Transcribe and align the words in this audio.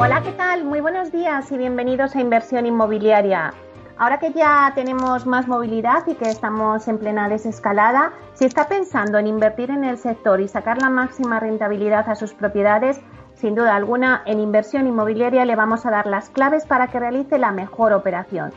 Hola, 0.00 0.22
¿qué 0.22 0.30
tal? 0.30 0.62
Muy 0.62 0.80
buenos 0.80 1.10
días 1.10 1.50
y 1.50 1.58
bienvenidos 1.58 2.14
a 2.14 2.20
Inversión 2.20 2.66
Inmobiliaria. 2.66 3.52
Ahora 3.96 4.20
que 4.20 4.32
ya 4.32 4.70
tenemos 4.76 5.26
más 5.26 5.48
movilidad 5.48 6.06
y 6.06 6.14
que 6.14 6.28
estamos 6.28 6.86
en 6.86 6.98
plena 6.98 7.28
desescalada, 7.28 8.12
si 8.34 8.44
está 8.44 8.68
pensando 8.68 9.18
en 9.18 9.26
invertir 9.26 9.72
en 9.72 9.82
el 9.82 9.98
sector 9.98 10.40
y 10.40 10.46
sacar 10.46 10.80
la 10.80 10.88
máxima 10.88 11.40
rentabilidad 11.40 12.08
a 12.08 12.14
sus 12.14 12.32
propiedades, 12.32 13.00
sin 13.34 13.56
duda 13.56 13.74
alguna, 13.74 14.22
en 14.24 14.38
Inversión 14.38 14.86
Inmobiliaria 14.86 15.44
le 15.44 15.56
vamos 15.56 15.84
a 15.84 15.90
dar 15.90 16.06
las 16.06 16.30
claves 16.30 16.64
para 16.64 16.86
que 16.86 17.00
realice 17.00 17.36
la 17.36 17.50
mejor 17.50 17.92
operación. 17.92 18.52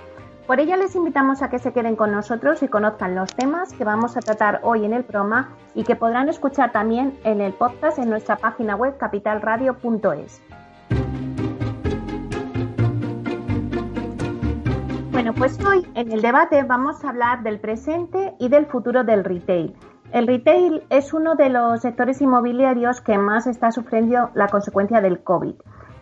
Por 0.46 0.60
ello 0.60 0.76
les 0.76 0.96
invitamos 0.96 1.42
a 1.42 1.50
que 1.50 1.58
se 1.58 1.74
queden 1.74 1.96
con 1.96 2.12
nosotros 2.12 2.62
y 2.62 2.68
conozcan 2.68 3.16
los 3.16 3.34
temas 3.34 3.74
que 3.74 3.84
vamos 3.84 4.16
a 4.16 4.20
tratar 4.20 4.60
hoy 4.62 4.86
en 4.86 4.94
el 4.94 5.04
programa 5.04 5.56
y 5.74 5.86
que 5.86 5.96
podrán 5.96 6.30
escuchar 6.30 6.72
también 6.72 7.18
en 7.24 7.42
el 7.42 7.54
podcast 7.54 7.98
en 7.98 8.12
nuestra 8.12 8.36
página 8.36 8.76
web 8.76 8.96
capitalradio.es. 9.00 10.40
Bueno, 15.22 15.36
pues 15.38 15.64
hoy 15.64 15.86
en 15.94 16.12
el 16.12 16.24
debate 16.24 16.64
vamos 16.64 17.06
a 17.06 17.10
hablar 17.10 17.44
del 17.44 17.60
presente 17.60 18.34
y 18.40 18.50
del 18.50 18.66
futuro 18.66 19.04
del 19.04 19.24
retail. 19.24 19.76
El 20.12 20.26
retail 20.26 20.82
es 20.90 21.14
uno 21.14 21.36
de 21.36 21.50
los 21.50 21.82
sectores 21.82 22.22
inmobiliarios 22.22 23.02
que 23.02 23.20
más 23.20 23.46
está 23.46 23.72
sufriendo 23.72 24.32
la 24.34 24.48
consecuencia 24.48 25.00
del 25.00 25.22
COVID. 25.22 25.54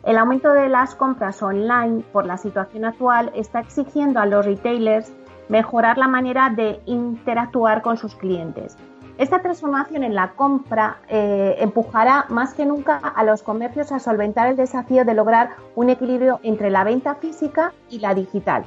El 0.06 0.18
aumento 0.18 0.54
de 0.54 0.70
las 0.70 0.96
compras 0.96 1.44
online 1.44 2.02
por 2.14 2.26
la 2.26 2.38
situación 2.38 2.86
actual 2.86 3.30
está 3.36 3.60
exigiendo 3.60 4.22
a 4.22 4.26
los 4.26 4.46
retailers 4.46 5.12
mejorar 5.50 5.98
la 5.98 6.08
manera 6.08 6.50
de 6.50 6.80
interactuar 6.86 7.82
con 7.82 7.98
sus 7.98 8.16
clientes. 8.16 8.78
Esta 9.18 9.42
transformación 9.42 10.06
en 10.06 10.16
la 10.16 10.32
compra 10.32 11.00
eh, 11.10 11.58
empujará 11.60 12.26
más 12.30 12.54
que 12.54 12.66
nunca 12.66 12.96
a 12.96 13.26
los 13.26 13.44
comercios 13.44 13.92
a 13.92 14.00
solventar 14.00 14.48
el 14.48 14.56
desafío 14.56 15.04
de 15.04 15.14
lograr 15.14 15.58
un 15.76 15.90
equilibrio 15.90 16.40
entre 16.42 16.70
la 16.70 16.86
venta 16.86 17.16
física 17.16 17.74
y 17.90 18.00
la 18.00 18.14
digital. 18.14 18.64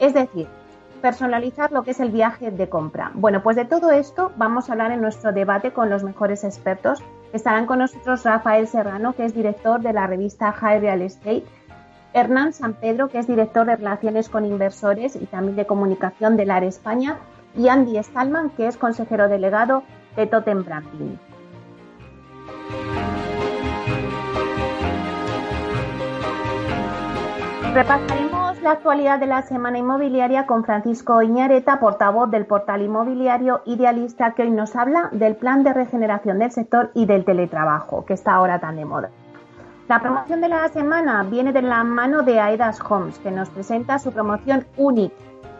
Es 0.00 0.14
decir, 0.14 0.46
personalizar 1.00 1.72
lo 1.72 1.82
que 1.82 1.92
es 1.92 2.00
el 2.00 2.10
viaje 2.10 2.50
de 2.50 2.68
compra. 2.68 3.12
Bueno, 3.14 3.42
pues 3.42 3.56
de 3.56 3.64
todo 3.64 3.90
esto 3.90 4.32
vamos 4.36 4.68
a 4.68 4.72
hablar 4.72 4.90
en 4.90 5.00
nuestro 5.00 5.32
debate 5.32 5.72
con 5.72 5.88
los 5.90 6.02
mejores 6.02 6.44
expertos. 6.44 7.02
Estarán 7.32 7.66
con 7.66 7.78
nosotros 7.78 8.24
Rafael 8.24 8.66
Serrano, 8.66 9.14
que 9.14 9.24
es 9.24 9.34
director 9.34 9.80
de 9.80 9.92
la 9.92 10.06
revista 10.06 10.52
High 10.52 10.80
Real 10.80 11.02
Estate, 11.02 11.44
Hernán 12.12 12.52
San 12.52 12.74
Pedro, 12.74 13.08
que 13.08 13.18
es 13.18 13.26
director 13.26 13.66
de 13.66 13.76
Relaciones 13.76 14.28
con 14.28 14.46
Inversores 14.46 15.16
y 15.16 15.26
también 15.26 15.56
de 15.56 15.66
Comunicación 15.66 16.36
de 16.36 16.46
LAR 16.46 16.64
España, 16.64 17.18
y 17.54 17.68
Andy 17.68 18.02
Stallman, 18.02 18.50
que 18.50 18.66
es 18.66 18.76
consejero 18.76 19.28
delegado 19.28 19.82
de 20.16 20.26
Totem 20.26 20.64
Branding. 20.64 21.16
La 28.66 28.72
actualidad 28.72 29.20
de 29.20 29.26
la 29.26 29.42
semana 29.42 29.78
inmobiliaria 29.78 30.44
con 30.44 30.64
Francisco 30.64 31.22
Iñareta, 31.22 31.78
portavoz 31.78 32.28
del 32.32 32.46
portal 32.46 32.82
inmobiliario 32.82 33.62
Idealista, 33.64 34.34
que 34.34 34.42
hoy 34.42 34.50
nos 34.50 34.74
habla 34.74 35.08
del 35.12 35.36
plan 35.36 35.62
de 35.62 35.72
regeneración 35.72 36.40
del 36.40 36.50
sector 36.50 36.90
y 36.92 37.06
del 37.06 37.24
teletrabajo, 37.24 38.04
que 38.04 38.14
está 38.14 38.34
ahora 38.34 38.58
tan 38.58 38.74
de 38.74 38.84
moda. 38.84 39.10
La 39.86 40.00
promoción 40.00 40.40
de 40.40 40.48
la 40.48 40.66
semana 40.70 41.22
viene 41.22 41.52
de 41.52 41.62
la 41.62 41.84
mano 41.84 42.22
de 42.24 42.40
Aedas 42.40 42.80
Homes, 42.80 43.20
que 43.20 43.30
nos 43.30 43.50
presenta 43.50 44.00
su 44.00 44.10
promoción 44.10 44.66
UNIC. 44.76 45.12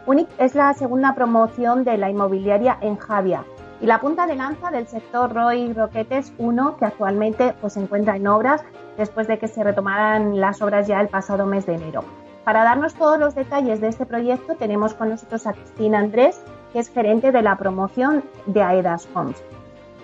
UNIC 0.06 0.28
es 0.38 0.56
la 0.56 0.74
segunda 0.74 1.14
promoción 1.14 1.84
de 1.84 1.98
la 1.98 2.10
inmobiliaria 2.10 2.76
en 2.80 2.96
Javia 2.96 3.44
y 3.80 3.86
la 3.86 4.00
punta 4.00 4.26
de 4.26 4.34
lanza 4.34 4.72
del 4.72 4.88
sector 4.88 5.32
Roy 5.32 5.72
Roquetes 5.72 6.32
1, 6.38 6.76
que 6.78 6.86
actualmente 6.86 7.54
pues, 7.60 7.74
se 7.74 7.80
encuentra 7.82 8.16
en 8.16 8.26
obras 8.26 8.64
después 8.98 9.28
de 9.28 9.38
que 9.38 9.46
se 9.46 9.62
retomaran 9.62 10.40
las 10.40 10.60
obras 10.60 10.88
ya 10.88 11.00
el 11.00 11.06
pasado 11.06 11.46
mes 11.46 11.66
de 11.66 11.74
enero. 11.74 12.02
Para 12.46 12.62
darnos 12.62 12.94
todos 12.94 13.18
los 13.18 13.34
detalles 13.34 13.80
de 13.80 13.88
este 13.88 14.06
proyecto 14.06 14.54
tenemos 14.54 14.94
con 14.94 15.08
nosotros 15.08 15.48
a 15.48 15.52
Cristina 15.52 15.98
Andrés, 15.98 16.40
que 16.72 16.78
es 16.78 16.88
gerente 16.90 17.32
de 17.32 17.42
la 17.42 17.58
promoción 17.58 18.22
de 18.46 18.62
AEDAS 18.62 19.08
Homes. 19.16 19.42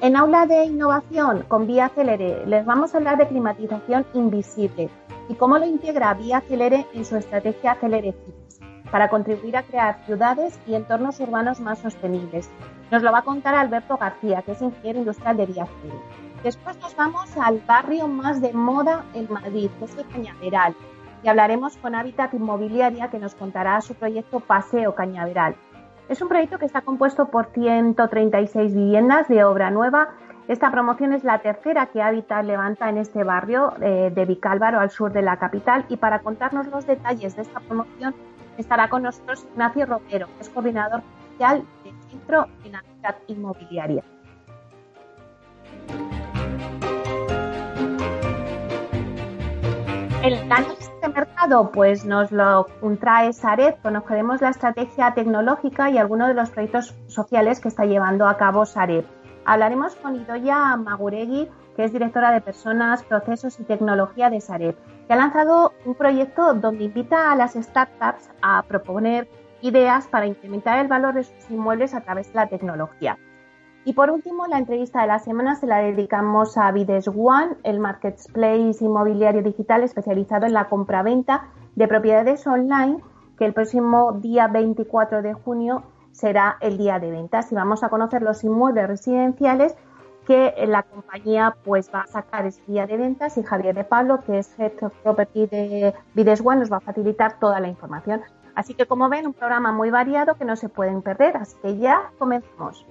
En 0.00 0.16
aula 0.16 0.46
de 0.46 0.64
innovación 0.64 1.44
con 1.46 1.68
Vía 1.68 1.88
Celere 1.90 2.44
les 2.46 2.66
vamos 2.66 2.92
a 2.92 2.98
hablar 2.98 3.16
de 3.16 3.28
climatización 3.28 4.04
invisible 4.12 4.90
y 5.28 5.34
cómo 5.34 5.56
lo 5.56 5.66
integra 5.66 6.14
Vía 6.14 6.40
Celere 6.40 6.84
en 6.92 7.04
su 7.04 7.14
estrategia 7.14 7.76
Celere 7.76 8.10
Cities 8.10 8.58
para 8.90 9.08
contribuir 9.08 9.56
a 9.56 9.62
crear 9.62 10.04
ciudades 10.04 10.58
y 10.66 10.74
entornos 10.74 11.20
urbanos 11.20 11.60
más 11.60 11.78
sostenibles. 11.78 12.50
Nos 12.90 13.04
lo 13.04 13.12
va 13.12 13.18
a 13.18 13.22
contar 13.22 13.54
Alberto 13.54 13.96
García, 13.96 14.42
que 14.42 14.50
es 14.50 14.62
ingeniero 14.62 14.98
industrial 14.98 15.36
de 15.36 15.46
Vía 15.46 15.66
Celere. 15.80 16.00
Después 16.42 16.76
nos 16.80 16.96
vamos 16.96 17.30
al 17.36 17.60
barrio 17.60 18.08
más 18.08 18.40
de 18.40 18.52
moda 18.52 19.04
en 19.14 19.32
Madrid, 19.32 19.70
que 19.78 19.84
es 19.84 19.96
el 19.96 20.08
Cañaveral, 20.08 20.74
y 21.22 21.28
hablaremos 21.28 21.76
con 21.76 21.94
Hábitat 21.94 22.34
Inmobiliaria, 22.34 23.08
que 23.10 23.18
nos 23.18 23.34
contará 23.34 23.80
su 23.80 23.94
proyecto 23.94 24.40
Paseo 24.40 24.94
Cañaveral. 24.94 25.54
Es 26.08 26.20
un 26.20 26.28
proyecto 26.28 26.58
que 26.58 26.66
está 26.66 26.82
compuesto 26.82 27.28
por 27.28 27.46
136 27.54 28.74
viviendas 28.74 29.28
de 29.28 29.44
obra 29.44 29.70
nueva. 29.70 30.10
Esta 30.48 30.70
promoción 30.70 31.12
es 31.12 31.22
la 31.22 31.38
tercera 31.38 31.86
que 31.86 32.02
Habitat 32.02 32.44
levanta 32.44 32.88
en 32.88 32.98
este 32.98 33.22
barrio 33.22 33.72
eh, 33.80 34.10
de 34.12 34.24
Vicálvaro, 34.24 34.80
al 34.80 34.90
sur 34.90 35.12
de 35.12 35.22
la 35.22 35.36
capital. 35.36 35.86
Y 35.88 35.96
para 35.96 36.18
contarnos 36.18 36.66
los 36.66 36.86
detalles 36.86 37.36
de 37.36 37.42
esta 37.42 37.60
promoción 37.60 38.14
estará 38.58 38.88
con 38.88 39.02
nosotros 39.02 39.46
Ignacio 39.52 39.86
Romero, 39.86 40.26
que 40.36 40.42
es 40.42 40.48
coordinador 40.48 41.02
oficial 41.28 41.64
del 41.84 41.94
Centro 42.10 42.46
en 42.64 42.74
Habitat 42.74 43.16
Inmobiliaria. 43.28 44.02
El 50.22 50.34
análisis 50.34 50.81
de 51.02 51.08
mercado 51.08 51.72
pues 51.72 52.04
nos 52.04 52.30
lo 52.30 52.66
trae 53.00 53.32
Sareb, 53.32 53.82
conoceremos 53.82 54.40
la 54.40 54.50
estrategia 54.50 55.12
tecnológica 55.14 55.90
y 55.90 55.98
algunos 55.98 56.28
de 56.28 56.34
los 56.34 56.50
proyectos 56.50 56.94
sociales 57.08 57.58
que 57.58 57.68
está 57.68 57.84
llevando 57.84 58.28
a 58.28 58.36
cabo 58.36 58.64
Sareb. 58.64 59.04
Hablaremos 59.44 59.96
con 59.96 60.14
Idoya 60.14 60.76
Maguregui, 60.76 61.48
que 61.74 61.84
es 61.84 61.92
directora 61.92 62.30
de 62.30 62.40
Personas, 62.40 63.02
Procesos 63.02 63.58
y 63.58 63.64
Tecnología 63.64 64.30
de 64.30 64.40
Sareb, 64.40 64.76
que 65.08 65.12
ha 65.12 65.16
lanzado 65.16 65.72
un 65.84 65.96
proyecto 65.96 66.54
donde 66.54 66.84
invita 66.84 67.32
a 67.32 67.36
las 67.36 67.54
startups 67.54 68.30
a 68.40 68.62
proponer 68.62 69.28
ideas 69.60 70.06
para 70.06 70.26
incrementar 70.26 70.78
el 70.78 70.86
valor 70.86 71.14
de 71.14 71.24
sus 71.24 71.50
inmuebles 71.50 71.94
a 71.94 72.02
través 72.02 72.28
de 72.28 72.34
la 72.34 72.48
tecnología. 72.48 73.18
Y 73.84 73.94
por 73.94 74.10
último, 74.10 74.46
la 74.46 74.58
entrevista 74.58 75.00
de 75.00 75.08
la 75.08 75.18
semana 75.18 75.56
se 75.56 75.66
la 75.66 75.78
dedicamos 75.78 76.56
a 76.56 76.70
Vides 76.70 77.08
One, 77.08 77.56
el 77.64 77.80
marketplace 77.80 78.76
inmobiliario 78.80 79.42
digital 79.42 79.82
especializado 79.82 80.46
en 80.46 80.52
la 80.52 80.68
compraventa 80.68 81.48
de 81.74 81.88
propiedades 81.88 82.46
online, 82.46 83.02
que 83.38 83.44
el 83.44 83.52
próximo 83.52 84.12
día 84.12 84.46
24 84.46 85.22
de 85.22 85.32
junio 85.34 85.82
será 86.12 86.58
el 86.60 86.78
día 86.78 87.00
de 87.00 87.10
ventas 87.10 87.50
y 87.50 87.56
vamos 87.56 87.82
a 87.82 87.88
conocer 87.88 88.22
los 88.22 88.44
inmuebles 88.44 88.86
residenciales 88.86 89.74
que 90.26 90.54
la 90.68 90.84
compañía 90.84 91.56
pues 91.64 91.90
va 91.92 92.02
a 92.02 92.06
sacar 92.06 92.46
ese 92.46 92.62
día 92.68 92.86
de 92.86 92.96
ventas 92.96 93.36
y 93.36 93.42
Javier 93.42 93.74
de 93.74 93.82
Pablo, 93.82 94.20
que 94.24 94.38
es 94.38 94.58
Head 94.60 94.72
of 94.82 94.94
Property 95.02 95.46
de 95.46 95.94
Vides 96.14 96.40
One, 96.44 96.60
nos 96.60 96.70
va 96.70 96.76
a 96.76 96.80
facilitar 96.80 97.40
toda 97.40 97.58
la 97.58 97.66
información. 97.66 98.20
Así 98.54 98.74
que 98.74 98.86
como 98.86 99.08
ven, 99.08 99.26
un 99.26 99.32
programa 99.32 99.72
muy 99.72 99.90
variado 99.90 100.36
que 100.36 100.44
no 100.44 100.54
se 100.54 100.68
pueden 100.68 101.02
perder, 101.02 101.36
así 101.36 101.56
que 101.62 101.78
ya 101.78 102.12
comenzamos. 102.18 102.86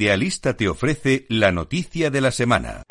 Idealista 0.00 0.56
te 0.56 0.66
ofrece 0.66 1.26
la 1.28 1.52
noticia 1.52 2.10
de 2.10 2.22
la 2.22 2.30
semana. 2.30 2.84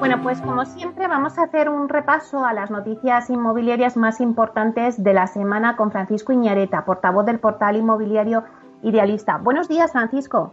Bueno, 0.00 0.20
pues 0.24 0.40
como 0.40 0.64
siempre 0.64 1.06
vamos 1.06 1.38
a 1.38 1.44
hacer 1.44 1.68
un 1.68 1.88
repaso 1.88 2.44
a 2.44 2.52
las 2.52 2.72
noticias 2.72 3.30
inmobiliarias 3.30 3.96
más 3.96 4.20
importantes 4.20 5.00
de 5.00 5.14
la 5.14 5.28
semana 5.28 5.76
con 5.76 5.92
Francisco 5.92 6.32
Iñareta, 6.32 6.84
portavoz 6.84 7.24
del 7.26 7.38
portal 7.38 7.76
inmobiliario 7.76 8.42
Idealista. 8.82 9.38
Buenos 9.38 9.68
días, 9.68 9.92
Francisco. 9.92 10.52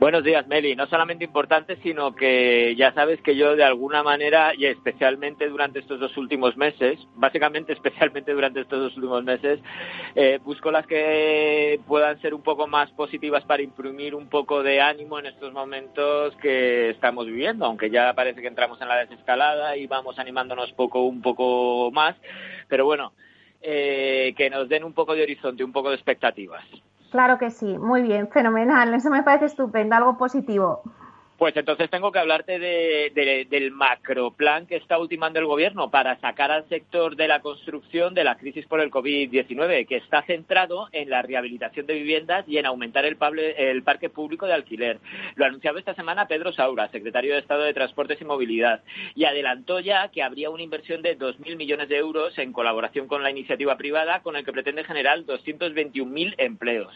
Buenos 0.00 0.24
días, 0.24 0.46
Meli. 0.46 0.74
No 0.74 0.86
solamente 0.86 1.26
importante, 1.26 1.76
sino 1.82 2.14
que 2.14 2.74
ya 2.74 2.90
sabes 2.94 3.20
que 3.20 3.36
yo 3.36 3.54
de 3.54 3.64
alguna 3.64 4.02
manera, 4.02 4.54
y 4.56 4.64
especialmente 4.64 5.46
durante 5.46 5.80
estos 5.80 6.00
dos 6.00 6.16
últimos 6.16 6.56
meses, 6.56 6.98
básicamente 7.16 7.72
especialmente 7.74 8.32
durante 8.32 8.62
estos 8.62 8.80
dos 8.80 8.96
últimos 8.96 9.22
meses, 9.24 9.60
eh, 10.14 10.38
busco 10.42 10.70
las 10.70 10.86
que 10.86 11.78
puedan 11.86 12.18
ser 12.22 12.32
un 12.32 12.40
poco 12.40 12.66
más 12.66 12.90
positivas 12.92 13.44
para 13.44 13.62
imprimir 13.62 14.14
un 14.14 14.30
poco 14.30 14.62
de 14.62 14.80
ánimo 14.80 15.18
en 15.18 15.26
estos 15.26 15.52
momentos 15.52 16.34
que 16.36 16.88
estamos 16.88 17.26
viviendo, 17.26 17.66
aunque 17.66 17.90
ya 17.90 18.14
parece 18.14 18.40
que 18.40 18.48
entramos 18.48 18.80
en 18.80 18.88
la 18.88 19.04
desescalada 19.04 19.76
y 19.76 19.86
vamos 19.86 20.18
animándonos 20.18 20.72
poco, 20.72 21.02
un 21.02 21.20
poco 21.20 21.90
más, 21.90 22.16
pero 22.68 22.86
bueno, 22.86 23.12
eh, 23.60 24.32
que 24.34 24.48
nos 24.48 24.66
den 24.66 24.82
un 24.82 24.94
poco 24.94 25.14
de 25.14 25.24
horizonte, 25.24 25.62
un 25.62 25.72
poco 25.72 25.90
de 25.90 25.96
expectativas. 25.96 26.64
Claro 27.10 27.38
que 27.38 27.50
sí, 27.50 27.76
muy 27.78 28.02
bien, 28.02 28.28
fenomenal, 28.28 28.94
eso 28.94 29.10
me 29.10 29.22
parece 29.24 29.46
estupendo, 29.46 29.96
algo 29.96 30.16
positivo. 30.16 30.82
Pues 31.40 31.56
entonces 31.56 31.88
tengo 31.88 32.12
que 32.12 32.18
hablarte 32.18 32.58
de, 32.58 33.46
del 33.48 33.70
macroplan 33.70 34.66
que 34.66 34.76
está 34.76 34.98
ultimando 34.98 35.38
el 35.38 35.46
gobierno 35.46 35.90
para 35.90 36.20
sacar 36.20 36.50
al 36.50 36.68
sector 36.68 37.16
de 37.16 37.28
la 37.28 37.40
construcción 37.40 38.12
de 38.12 38.24
la 38.24 38.36
crisis 38.36 38.66
por 38.66 38.78
el 38.78 38.90
COVID-19, 38.90 39.86
que 39.86 39.96
está 39.96 40.20
centrado 40.24 40.90
en 40.92 41.08
la 41.08 41.22
rehabilitación 41.22 41.86
de 41.86 41.94
viviendas 41.94 42.44
y 42.46 42.58
en 42.58 42.66
aumentar 42.66 43.06
el, 43.06 43.16
el, 43.56 43.82
parque 43.82 44.10
público 44.10 44.46
de 44.46 44.52
alquiler. 44.52 44.98
Lo 45.36 45.46
anunciaba 45.46 45.78
esta 45.78 45.94
semana 45.94 46.28
Pedro 46.28 46.52
Saura, 46.52 46.90
secretario 46.90 47.32
de 47.32 47.38
Estado 47.38 47.62
de 47.62 47.72
Transportes 47.72 48.20
y 48.20 48.26
Movilidad, 48.26 48.82
y 49.14 49.24
adelantó 49.24 49.80
ya 49.80 50.08
que 50.08 50.22
habría 50.22 50.50
una 50.50 50.62
inversión 50.62 51.00
de 51.00 51.18
2.000 51.18 51.56
millones 51.56 51.88
de 51.88 51.96
euros 51.96 52.36
en 52.38 52.52
colaboración 52.52 53.08
con 53.08 53.22
la 53.22 53.30
iniciativa 53.30 53.78
privada, 53.78 54.20
con 54.20 54.36
el 54.36 54.44
que 54.44 54.52
pretende 54.52 54.84
generar 54.84 55.20
221.000 55.20 56.34
empleos. 56.36 56.94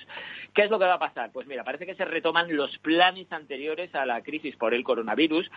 ¿Qué 0.55 0.65
es 0.65 0.71
lo 0.71 0.79
que 0.79 0.85
va 0.85 0.95
a 0.95 0.99
pasar? 0.99 1.33
Pues 1.33 1.47
mira, 1.47 1.65
parece 1.65 1.87
que 1.87 1.97
se 1.97 2.05
retoman 2.05 2.55
los 2.55 2.77
planes 2.79 3.33
anteriores 3.33 3.93
a 3.95 4.05
la 4.05 4.23
crisis 4.23 4.34
por 4.59 4.75
el 4.75 4.85
coronavirus, 4.85 5.51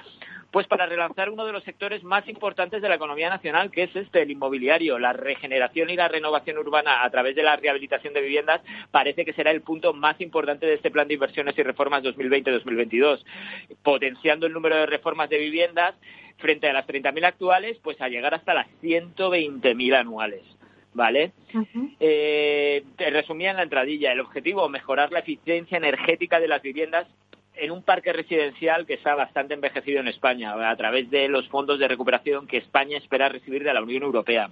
pues 0.51 0.67
para 0.67 0.85
relanzar 0.85 1.29
uno 1.29 1.45
de 1.45 1.51
los 1.51 1.63
sectores 1.63 2.03
más 2.03 2.27
importantes 2.27 2.81
de 2.81 2.89
la 2.89 2.95
economía 2.95 3.29
nacional, 3.29 3.71
que 3.71 3.83
es 3.83 3.95
este, 3.95 4.21
el 4.21 4.31
inmobiliario. 4.31 4.99
La 4.99 5.13
regeneración 5.13 5.89
y 5.89 5.95
la 5.95 6.07
renovación 6.07 6.57
urbana 6.57 7.03
a 7.03 7.09
través 7.09 7.35
de 7.35 7.43
la 7.43 7.55
rehabilitación 7.55 8.13
de 8.13 8.21
viviendas 8.21 8.61
parece 8.91 9.25
que 9.25 9.33
será 9.33 9.51
el 9.51 9.61
punto 9.61 9.93
más 9.93 10.19
importante 10.21 10.65
de 10.65 10.75
este 10.75 10.91
plan 10.91 11.07
de 11.07 11.15
inversiones 11.15 11.57
y 11.57 11.63
reformas 11.63 12.03
2020-2022, 12.03 13.23
potenciando 13.83 14.47
el 14.47 14.53
número 14.53 14.75
de 14.75 14.85
reformas 14.85 15.29
de 15.29 15.37
viviendas 15.37 15.95
frente 16.37 16.69
a 16.69 16.73
las 16.73 16.87
30.000 16.87 17.25
actuales, 17.25 17.77
pues 17.83 17.99
a 17.99 18.09
llegar 18.09 18.33
hasta 18.33 18.53
las 18.53 18.67
120.000 18.81 19.95
anuales. 19.95 20.43
¿vale? 20.97 21.31
Eh, 21.99 22.83
te 22.97 23.09
resumía 23.11 23.51
en 23.51 23.57
la 23.57 23.63
entradilla, 23.63 24.11
el 24.11 24.19
objetivo, 24.19 24.67
mejorar 24.67 25.11
la 25.11 25.19
eficiencia 25.19 25.77
energética 25.77 26.39
de 26.39 26.47
las 26.47 26.63
viviendas 26.63 27.07
en 27.59 27.71
un 27.71 27.83
parque 27.83 28.13
residencial 28.13 28.85
que 28.85 28.95
está 28.95 29.15
bastante 29.15 29.53
envejecido 29.53 29.99
en 29.99 30.07
España, 30.07 30.53
a 30.69 30.75
través 30.75 31.09
de 31.09 31.27
los 31.27 31.47
fondos 31.47 31.79
de 31.79 31.87
recuperación 31.87 32.47
que 32.47 32.57
España 32.57 32.97
espera 32.97 33.29
recibir 33.29 33.63
de 33.63 33.73
la 33.73 33.81
Unión 33.81 34.03
Europea. 34.03 34.49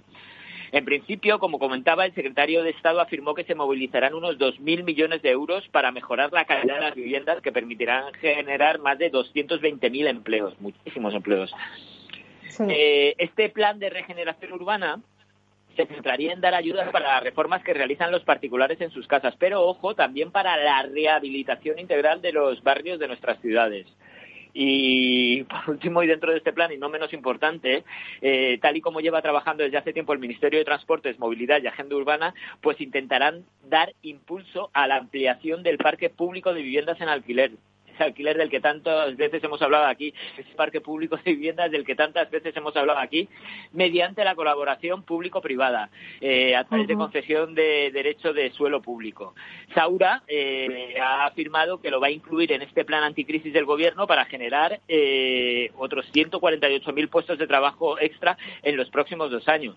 En 0.72 0.84
principio, 0.84 1.38
como 1.38 1.58
comentaba, 1.58 2.04
el 2.04 2.14
secretario 2.14 2.62
de 2.62 2.70
Estado 2.70 3.00
afirmó 3.00 3.34
que 3.34 3.44
se 3.44 3.54
movilizarán 3.54 4.14
unos 4.14 4.36
2.000 4.38 4.84
millones 4.84 5.22
de 5.22 5.30
euros 5.30 5.66
para 5.68 5.92
mejorar 5.92 6.32
la 6.32 6.44
calidad 6.44 6.74
de 6.76 6.80
las 6.80 6.94
viviendas 6.94 7.40
que 7.40 7.52
permitirán 7.52 8.12
generar 8.14 8.80
más 8.80 8.98
de 8.98 9.12
220.000 9.12 10.08
empleos, 10.08 10.60
muchísimos 10.60 11.14
empleos. 11.14 11.52
Eh, 12.68 13.14
este 13.18 13.48
plan 13.50 13.78
de 13.78 13.90
regeneración 13.90 14.52
urbana 14.52 15.00
se 15.76 15.86
centraría 15.86 16.32
en 16.32 16.40
dar 16.40 16.54
ayudas 16.54 16.90
para 16.90 17.14
las 17.14 17.22
reformas 17.22 17.62
que 17.62 17.74
realizan 17.74 18.10
los 18.10 18.24
particulares 18.24 18.80
en 18.80 18.90
sus 18.90 19.06
casas, 19.06 19.34
pero 19.38 19.62
ojo, 19.62 19.94
también 19.94 20.30
para 20.30 20.56
la 20.56 20.82
rehabilitación 20.82 21.78
integral 21.78 22.22
de 22.22 22.32
los 22.32 22.62
barrios 22.62 22.98
de 22.98 23.08
nuestras 23.08 23.40
ciudades. 23.40 23.86
Y 24.58 25.44
por 25.44 25.68
último, 25.68 26.02
y 26.02 26.06
dentro 26.06 26.32
de 26.32 26.38
este 26.38 26.54
plan, 26.54 26.72
y 26.72 26.78
no 26.78 26.88
menos 26.88 27.12
importante, 27.12 27.84
eh, 28.22 28.58
tal 28.62 28.74
y 28.76 28.80
como 28.80 29.00
lleva 29.00 29.20
trabajando 29.20 29.62
desde 29.62 29.76
hace 29.76 29.92
tiempo 29.92 30.14
el 30.14 30.18
Ministerio 30.18 30.58
de 30.58 30.64
Transportes, 30.64 31.18
Movilidad 31.18 31.62
y 31.62 31.66
Agenda 31.66 31.94
Urbana, 31.94 32.34
pues 32.62 32.80
intentarán 32.80 33.44
dar 33.68 33.92
impulso 34.00 34.70
a 34.72 34.86
la 34.86 34.96
ampliación 34.96 35.62
del 35.62 35.76
parque 35.76 36.08
público 36.08 36.54
de 36.54 36.62
viviendas 36.62 36.98
en 37.02 37.08
alquiler 37.10 37.52
alquiler 38.04 38.36
del 38.36 38.50
que 38.50 38.60
tantas 38.60 39.16
veces 39.16 39.42
hemos 39.42 39.60
hablado 39.62 39.86
aquí, 39.86 40.12
ese 40.36 40.54
parque 40.54 40.80
público 40.80 41.16
de 41.16 41.32
viviendas 41.32 41.70
del 41.70 41.84
que 41.84 41.94
tantas 41.94 42.30
veces 42.30 42.56
hemos 42.56 42.76
hablado 42.76 42.98
aquí, 42.98 43.28
mediante 43.72 44.24
la 44.24 44.34
colaboración 44.34 45.02
público-privada, 45.02 45.90
eh, 46.20 46.56
a 46.56 46.64
través 46.64 46.86
de 46.86 46.94
concesión 46.94 47.54
de 47.54 47.90
derecho 47.92 48.32
de 48.32 48.50
suelo 48.50 48.82
público. 48.82 49.34
Saura 49.74 50.22
eh, 50.26 50.94
ha 51.00 51.26
afirmado 51.26 51.80
que 51.80 51.90
lo 51.90 52.00
va 52.00 52.08
a 52.08 52.10
incluir 52.10 52.52
en 52.52 52.62
este 52.62 52.84
plan 52.84 53.02
anticrisis 53.02 53.52
del 53.52 53.64
gobierno 53.64 54.06
para 54.06 54.24
generar 54.24 54.80
eh, 54.88 55.70
otros 55.76 56.06
148.000 56.12 57.08
puestos 57.08 57.38
de 57.38 57.46
trabajo 57.46 57.98
extra 57.98 58.36
en 58.62 58.76
los 58.76 58.90
próximos 58.90 59.30
dos 59.30 59.46
años. 59.48 59.76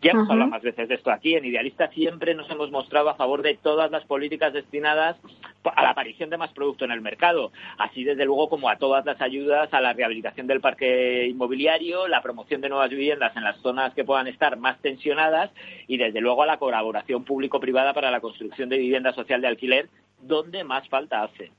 Ya 0.00 0.12
hemos 0.12 0.30
hablado 0.30 0.50
más 0.50 0.62
veces 0.62 0.88
de 0.88 0.94
esto 0.94 1.10
aquí. 1.10 1.34
En 1.34 1.44
Idealista 1.44 1.88
siempre 1.88 2.34
nos 2.34 2.48
hemos 2.48 2.70
mostrado 2.70 3.08
a 3.08 3.16
favor 3.16 3.42
de 3.42 3.56
todas 3.56 3.90
las 3.90 4.04
políticas 4.04 4.52
destinadas 4.52 5.16
a 5.64 5.82
la 5.82 5.90
aparición 5.90 6.30
de 6.30 6.36
más 6.36 6.52
producto 6.52 6.84
en 6.84 6.92
el 6.92 7.00
mercado, 7.00 7.50
así 7.76 8.04
desde 8.04 8.24
luego 8.24 8.48
como 8.48 8.68
a 8.68 8.76
todas 8.76 9.04
las 9.04 9.20
ayudas 9.20 9.72
a 9.74 9.80
la 9.80 9.92
rehabilitación 9.92 10.46
del 10.46 10.60
parque 10.60 11.26
inmobiliario, 11.26 12.06
la 12.06 12.22
promoción 12.22 12.60
de 12.60 12.68
nuevas 12.68 12.90
viviendas 12.90 13.36
en 13.36 13.42
las 13.42 13.60
zonas 13.62 13.92
que 13.94 14.04
puedan 14.04 14.28
estar 14.28 14.56
más 14.56 14.80
tensionadas 14.80 15.50
y 15.88 15.96
desde 15.96 16.20
luego 16.20 16.44
a 16.44 16.46
la 16.46 16.58
colaboración 16.58 17.24
público-privada 17.24 17.92
para 17.92 18.12
la 18.12 18.20
construcción 18.20 18.68
de 18.68 18.78
vivienda 18.78 19.12
social 19.12 19.40
de 19.40 19.48
alquiler, 19.48 19.88
donde 20.22 20.62
más 20.62 20.88
falta 20.88 21.24
hace. 21.24 21.50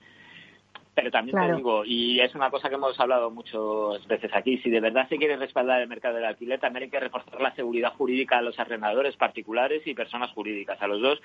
Pero 0.93 1.09
también 1.09 1.37
te 1.37 1.55
digo, 1.55 1.85
y 1.85 2.19
es 2.19 2.35
una 2.35 2.49
cosa 2.49 2.67
que 2.67 2.75
hemos 2.75 2.99
hablado 2.99 3.31
muchas 3.31 4.05
veces 4.07 4.29
aquí, 4.33 4.57
si 4.57 4.69
de 4.69 4.81
verdad 4.81 5.07
se 5.07 5.17
quiere 5.17 5.37
respaldar 5.37 5.81
el 5.81 5.87
mercado 5.87 6.15
del 6.15 6.25
alquiler, 6.25 6.59
también 6.59 6.83
hay 6.83 6.89
que 6.89 6.99
reforzar 6.99 7.39
la 7.39 7.55
seguridad 7.55 7.93
jurídica 7.93 8.37
a 8.37 8.41
los 8.41 8.59
arrendadores 8.59 9.15
particulares 9.15 9.81
y 9.85 9.93
personas 9.93 10.31
jurídicas, 10.31 10.81
a 10.81 10.87
los 10.87 11.01
dos. 11.01 11.21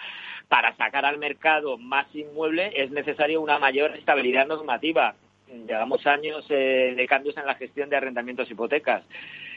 Para 0.49 0.77
sacar 0.77 1.05
al 1.05 1.19
mercado 1.19 1.79
más 1.79 2.07
inmueble 2.15 2.71
es 2.77 2.93
necesaria 2.93 3.41
una 3.41 3.59
mayor 3.59 3.97
estabilidad 3.97 4.47
normativa. 4.47 5.17
Llevamos 5.49 6.07
años 6.07 6.47
eh, 6.49 6.95
de 6.97 7.07
cambios 7.09 7.37
en 7.37 7.47
la 7.47 7.57
gestión 7.57 7.91
de 7.91 7.97
arrendamientos 7.97 8.49
hipotecas 8.49 9.03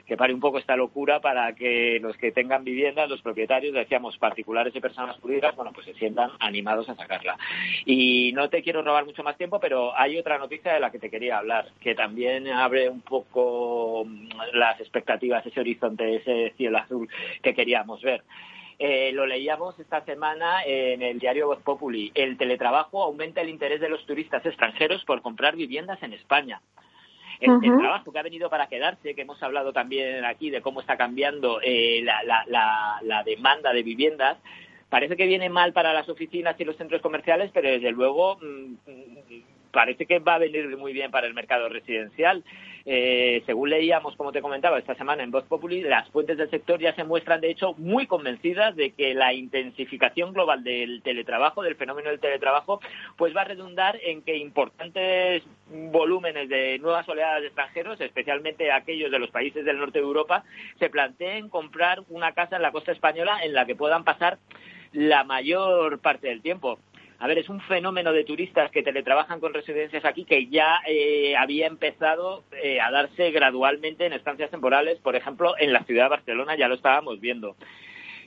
que 0.10 0.18
pare 0.18 0.34
un 0.34 0.40
poco 0.40 0.58
esta 0.58 0.76
locura 0.76 1.22
para 1.22 1.54
que 1.54 2.00
los 2.02 2.18
que 2.18 2.32
tengan 2.32 2.64
viviendas, 2.64 3.08
los 3.08 3.22
propietarios, 3.22 3.76
decíamos 3.76 4.18
particulares 4.18 4.76
y 4.76 4.82
personas 4.82 5.20
jurídicas, 5.20 5.56
bueno, 5.56 5.72
pues 5.72 5.86
se 5.86 5.94
sientan 5.94 6.32
animados 6.40 6.90
a 6.90 6.96
sacarla. 6.96 7.38
Y 7.86 8.32
no 8.34 8.50
te 8.50 8.64
quiero 8.64 8.82
robar 8.82 9.06
mucho 9.06 9.24
más 9.24 9.38
tiempo, 9.38 9.60
pero 9.60 9.96
hay 9.96 10.18
otra 10.18 10.40
noticia 10.40 10.74
de 10.74 10.80
la 10.80 10.92
que 10.92 10.98
te 10.98 11.12
quería 11.12 11.38
hablar, 11.38 11.68
que 11.80 11.94
también 11.94 12.48
abre 12.48 12.90
un 12.90 13.02
poco 13.02 14.08
las 14.54 14.80
expectativas, 14.80 15.46
ese 15.46 15.60
horizonte, 15.60 16.16
ese 16.16 16.54
cielo 16.58 16.80
azul 16.80 17.08
que 17.44 17.54
queríamos 17.54 18.02
ver. 18.02 18.24
Eh, 18.80 19.12
lo 19.14 19.28
leíamos 19.28 19.78
esta 19.80 20.04
semana 20.06 20.64
en 20.66 21.04
el 21.04 21.20
diario 21.20 21.48
Voz 21.48 21.62
Populi. 21.62 22.12
El 22.16 22.36
teletrabajo 22.36 23.04
aumenta 23.04 23.42
el 23.42 23.50
interés 23.50 23.80
de 23.80 23.90
los 23.90 24.04
turistas 24.08 24.44
extranjeros 24.44 25.06
por 25.06 25.22
comprar 25.22 25.56
viviendas 25.56 26.02
en 26.02 26.14
España. 26.14 26.62
El, 27.40 27.60
trabajo 27.62 28.12
que 28.12 28.20
ha 28.20 28.24
venido 28.24 28.50
para 28.50 28.68
quedarse, 28.68 29.16
que 29.16 29.22
hemos 29.22 29.42
hablado 29.42 29.72
también 29.72 30.26
aquí 30.26 30.50
de 30.50 30.62
cómo 30.62 30.82
está 30.82 30.98
cambiando 30.98 31.62
eh, 31.62 32.04
la, 32.04 33.24
demanda 33.26 33.72
de 33.72 33.84
viviendas, 33.84 34.38
parece 34.90 35.16
que 35.16 35.26
viene 35.26 35.50
mal 35.50 35.72
para 35.72 35.94
las 35.94 36.10
oficinas 36.10 36.60
y 36.60 36.66
los 36.66 36.76
centros 36.76 37.02
comerciales, 37.02 37.52
pero 37.54 37.70
desde 37.70 37.92
luego 37.92 38.38
mm, 38.38 38.76
parece 39.72 40.06
que 40.06 40.20
va 40.20 40.36
a 40.36 40.40
venir 40.40 40.76
muy 40.78 40.94
bien 40.94 41.12
para 41.12 41.28
el 41.28 41.34
mercado 41.34 41.70
residencial. 41.70 42.44
Eh, 42.86 43.44
según 43.46 43.70
leíamos, 43.70 44.16
como 44.16 44.32
te 44.32 44.42
comentaba, 44.42 44.80
esta 44.80 44.96
semana 44.96 45.24
en 45.24 45.32
Voz 45.32 45.44
Populi, 45.46 45.82
las 45.82 46.10
fuentes 46.10 46.38
del 46.38 46.50
sector 46.50 46.80
ya 46.80 46.96
se 46.96 47.04
muestran, 47.04 47.42
de 47.42 47.52
hecho, 47.52 47.74
muy 47.78 48.08
convencidas 48.08 48.76
de 48.76 48.92
que 48.92 49.14
la 49.14 49.34
intensificación 49.34 50.34
global 50.34 50.64
del 50.64 51.02
teletrabajo, 51.04 51.62
del 51.62 51.76
fenómeno 51.76 52.10
del 52.10 52.20
teletrabajo, 52.20 52.80
pues 53.18 53.36
va 53.36 53.42
a 53.42 53.46
redundar 53.46 54.00
en 54.04 54.22
que 54.24 54.38
importantes 54.38 55.44
volúmenes 55.70 56.50
de 56.50 56.80
nuevas 56.80 57.08
oleadas 57.08 57.42
de 57.42 57.48
extranjeros, 57.48 58.02
especialmente 58.02 58.72
aquellos 58.72 59.12
de 59.12 59.20
los 59.20 59.30
países 59.30 59.66
del 59.66 59.78
norte 59.78 60.00
de 60.00 60.06
Europa, 60.06 60.44
se 60.80 60.90
planteen 60.90 61.50
comprar 61.50 62.00
una 62.10 62.32
casa 62.32 62.56
en 62.56 62.64
la 62.64 62.72
costa 62.72 62.92
española 62.92 63.40
en 63.44 63.54
la 63.54 63.66
que 63.66 63.76
puedan 63.76 64.04
pasar 64.04 64.40
la 64.94 65.24
mayor 65.24 66.00
parte 66.00 66.28
del 66.28 66.42
tiempo 66.42 66.80
a 67.20 67.28
ver, 67.28 67.38
es 67.38 67.50
un 67.50 67.60
fenómeno 67.62 68.14
de 68.14 68.24
turistas 68.24 68.72
que 68.72 68.82
teletrabajan 68.82 69.42
con 69.42 69.54
residencias 69.54 70.06
aquí 70.06 70.24
que 70.24 70.48
ya 70.48 70.80
eh, 70.88 71.36
había 71.36 71.68
empezado 71.68 72.46
eh, 72.64 72.80
a 72.80 72.92
darse 72.92 73.32
gradualmente 73.32 74.06
en 74.06 74.14
estancias 74.14 74.50
temporales, 74.50 75.00
por 75.00 75.18
ejemplo, 75.18 75.54
en 75.60 75.74
la 75.74 75.84
ciudad 75.84 76.06
de 76.06 76.10
Barcelona 76.12 76.56
ya 76.58 76.70
lo 76.70 76.76
estábamos 76.76 77.20
viendo. 77.20 77.58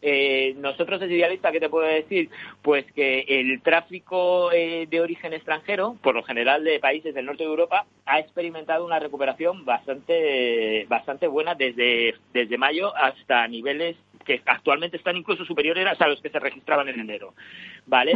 Eh, 0.05 0.55
nosotros 0.59 1.01
desde 1.01 1.15
Idealista, 1.15 1.53
¿qué 1.53 1.61
te 1.61 1.71
puedo 1.71 1.87
decir? 1.87 2.29
Pues 2.61 2.85
que 2.93 3.21
el 3.29 3.63
tráfico 3.63 4.51
de 4.51 5.01
origen 5.01 5.33
extranjero, 5.33 5.97
por 6.03 6.15
lo 6.17 6.25
general 6.25 6.65
de 6.65 6.81
países 6.81 7.15
del 7.15 7.25
norte 7.25 7.45
de 7.45 7.51
Europa, 7.51 7.87
ha 8.05 8.19
experimentado 8.19 8.85
una 8.85 8.99
recuperación 8.99 9.65
bastante, 9.65 10.87
bastante 10.89 11.29
buena 11.29 11.55
desde, 11.55 12.17
desde 12.35 12.59
mayo 12.59 12.95
hasta 12.97 13.47
niveles 13.47 13.97
que 14.25 14.43
actualmente 14.47 14.97
están 14.97 15.17
incluso 15.17 15.45
superiores 15.45 16.01
a 16.01 16.09
los 16.09 16.21
que 16.21 16.31
se 16.31 16.39
registraban 16.39 16.89
en 16.89 17.01
enero. 17.01 17.35
¿Vale? 17.87 18.15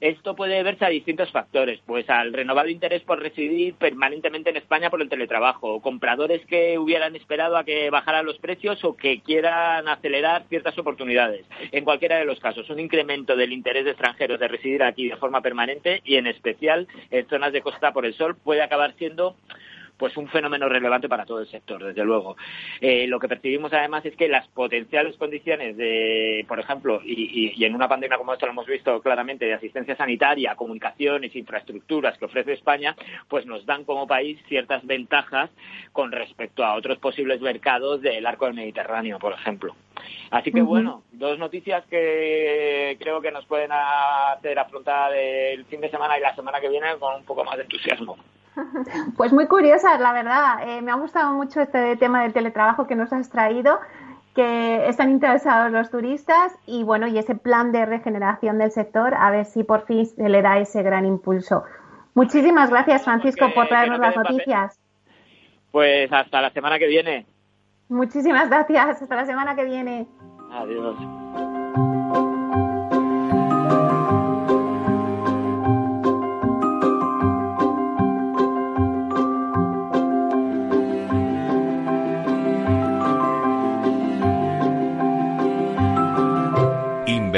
Esto 0.00 0.36
puede 0.36 0.56
deberse 0.56 0.84
a 0.84 0.90
distintos 0.90 1.30
factores, 1.32 1.80
pues 1.86 2.08
al 2.10 2.32
renovado 2.32 2.68
interés 2.68 3.02
por 3.02 3.18
residir 3.18 3.74
permanentemente 3.74 4.50
en 4.50 4.58
España 4.58 4.90
por 4.90 5.00
el 5.00 5.08
teletrabajo, 5.08 5.80
compradores 5.80 6.44
que 6.46 6.78
hubieran 6.78 7.16
esperado 7.16 7.56
a 7.56 7.64
que 7.64 7.88
bajaran 7.88 8.26
los 8.26 8.38
precios 8.38 8.84
o 8.84 8.94
que 8.94 9.20
quieran 9.20 9.88
acelerar 9.88 10.44
ciertas 10.48 10.76
oportunidades. 10.78 11.46
En 11.72 11.84
cualquiera 11.84 12.18
de 12.18 12.26
los 12.26 12.40
casos, 12.40 12.68
un 12.68 12.80
incremento 12.80 13.36
del 13.36 13.52
interés 13.52 13.84
de 13.84 13.92
extranjeros 13.92 14.38
de 14.38 14.48
residir 14.48 14.82
aquí 14.82 15.08
de 15.08 15.16
forma 15.16 15.40
permanente 15.40 16.02
y 16.04 16.16
en 16.16 16.26
especial 16.26 16.86
en 17.10 17.26
zonas 17.28 17.54
de 17.54 17.62
costa 17.62 17.92
por 17.92 18.04
el 18.04 18.14
sol 18.14 18.36
puede 18.36 18.62
acabar 18.62 18.94
siendo 18.98 19.34
pues 19.96 20.16
un 20.16 20.28
fenómeno 20.28 20.68
relevante 20.68 21.08
para 21.08 21.24
todo 21.24 21.40
el 21.40 21.48
sector, 21.48 21.82
desde 21.82 22.04
luego. 22.04 22.36
Eh, 22.80 23.06
lo 23.06 23.18
que 23.18 23.28
percibimos 23.28 23.72
además 23.72 24.04
es 24.04 24.16
que 24.16 24.28
las 24.28 24.46
potenciales 24.48 25.16
condiciones 25.16 25.76
de, 25.76 26.44
por 26.48 26.60
ejemplo, 26.60 27.00
y, 27.04 27.64
en 27.64 27.74
una 27.74 27.88
pandemia 27.88 28.18
como 28.18 28.32
esta 28.32 28.46
lo 28.46 28.52
hemos 28.52 28.66
visto 28.66 29.00
claramente, 29.00 29.46
de 29.46 29.54
asistencia 29.54 29.96
sanitaria, 29.96 30.54
comunicaciones, 30.54 31.34
infraestructuras 31.34 32.18
que 32.18 32.26
ofrece 32.26 32.52
España, 32.52 32.94
pues 33.28 33.46
nos 33.46 33.64
dan 33.66 33.84
como 33.84 34.06
país 34.06 34.38
ciertas 34.48 34.86
ventajas 34.86 35.50
con 35.92 36.12
respecto 36.12 36.64
a 36.64 36.74
otros 36.74 36.98
posibles 36.98 37.40
mercados 37.40 38.02
del 38.02 38.26
arco 38.26 38.46
del 38.46 38.54
Mediterráneo, 38.54 39.18
por 39.18 39.32
ejemplo. 39.32 39.74
Así 40.30 40.52
que 40.52 40.60
bueno, 40.60 41.02
dos 41.12 41.38
noticias 41.38 41.84
que 41.86 42.96
creo 43.00 43.20
que 43.20 43.30
nos 43.30 43.46
pueden 43.46 43.70
hacer 43.72 44.58
afrontar 44.58 45.14
el 45.14 45.64
fin 45.64 45.80
de 45.80 45.90
semana 45.90 46.18
y 46.18 46.20
la 46.20 46.34
semana 46.34 46.60
que 46.60 46.68
viene 46.68 46.96
con 46.98 47.16
un 47.16 47.24
poco 47.24 47.44
más 47.44 47.56
de 47.56 47.62
entusiasmo. 47.62 48.16
Pues 49.16 49.32
muy 49.32 49.46
curiosas, 49.46 50.00
la 50.00 50.12
verdad. 50.12 50.68
Eh, 50.68 50.82
me 50.82 50.90
ha 50.90 50.94
gustado 50.94 51.32
mucho 51.34 51.60
este 51.60 51.96
tema 51.96 52.22
del 52.22 52.32
teletrabajo 52.32 52.86
que 52.86 52.94
nos 52.94 53.12
has 53.12 53.28
traído, 53.30 53.78
que 54.34 54.88
están 54.88 55.10
interesados 55.10 55.72
los 55.72 55.90
turistas 55.90 56.52
y 56.66 56.82
bueno, 56.82 57.06
y 57.06 57.18
ese 57.18 57.34
plan 57.34 57.72
de 57.72 57.86
regeneración 57.86 58.58
del 58.58 58.70
sector, 58.70 59.14
a 59.14 59.30
ver 59.30 59.44
si 59.44 59.64
por 59.64 59.86
fin 59.86 60.06
se 60.06 60.28
le 60.28 60.42
da 60.42 60.58
ese 60.58 60.82
gran 60.82 61.06
impulso. 61.06 61.64
Muchísimas 62.14 62.70
gracias, 62.70 63.04
Francisco, 63.04 63.46
por 63.54 63.68
traernos 63.68 63.98
las 63.98 64.16
noticias. 64.16 64.78
Pues 65.70 66.10
hasta 66.12 66.40
la 66.40 66.50
semana 66.50 66.78
que 66.78 66.86
viene. 66.86 67.26
Muchísimas 67.88 68.48
gracias. 68.48 69.02
Hasta 69.02 69.16
la 69.16 69.26
semana 69.26 69.54
que 69.54 69.64
viene. 69.64 70.06
Adiós. 70.50 70.96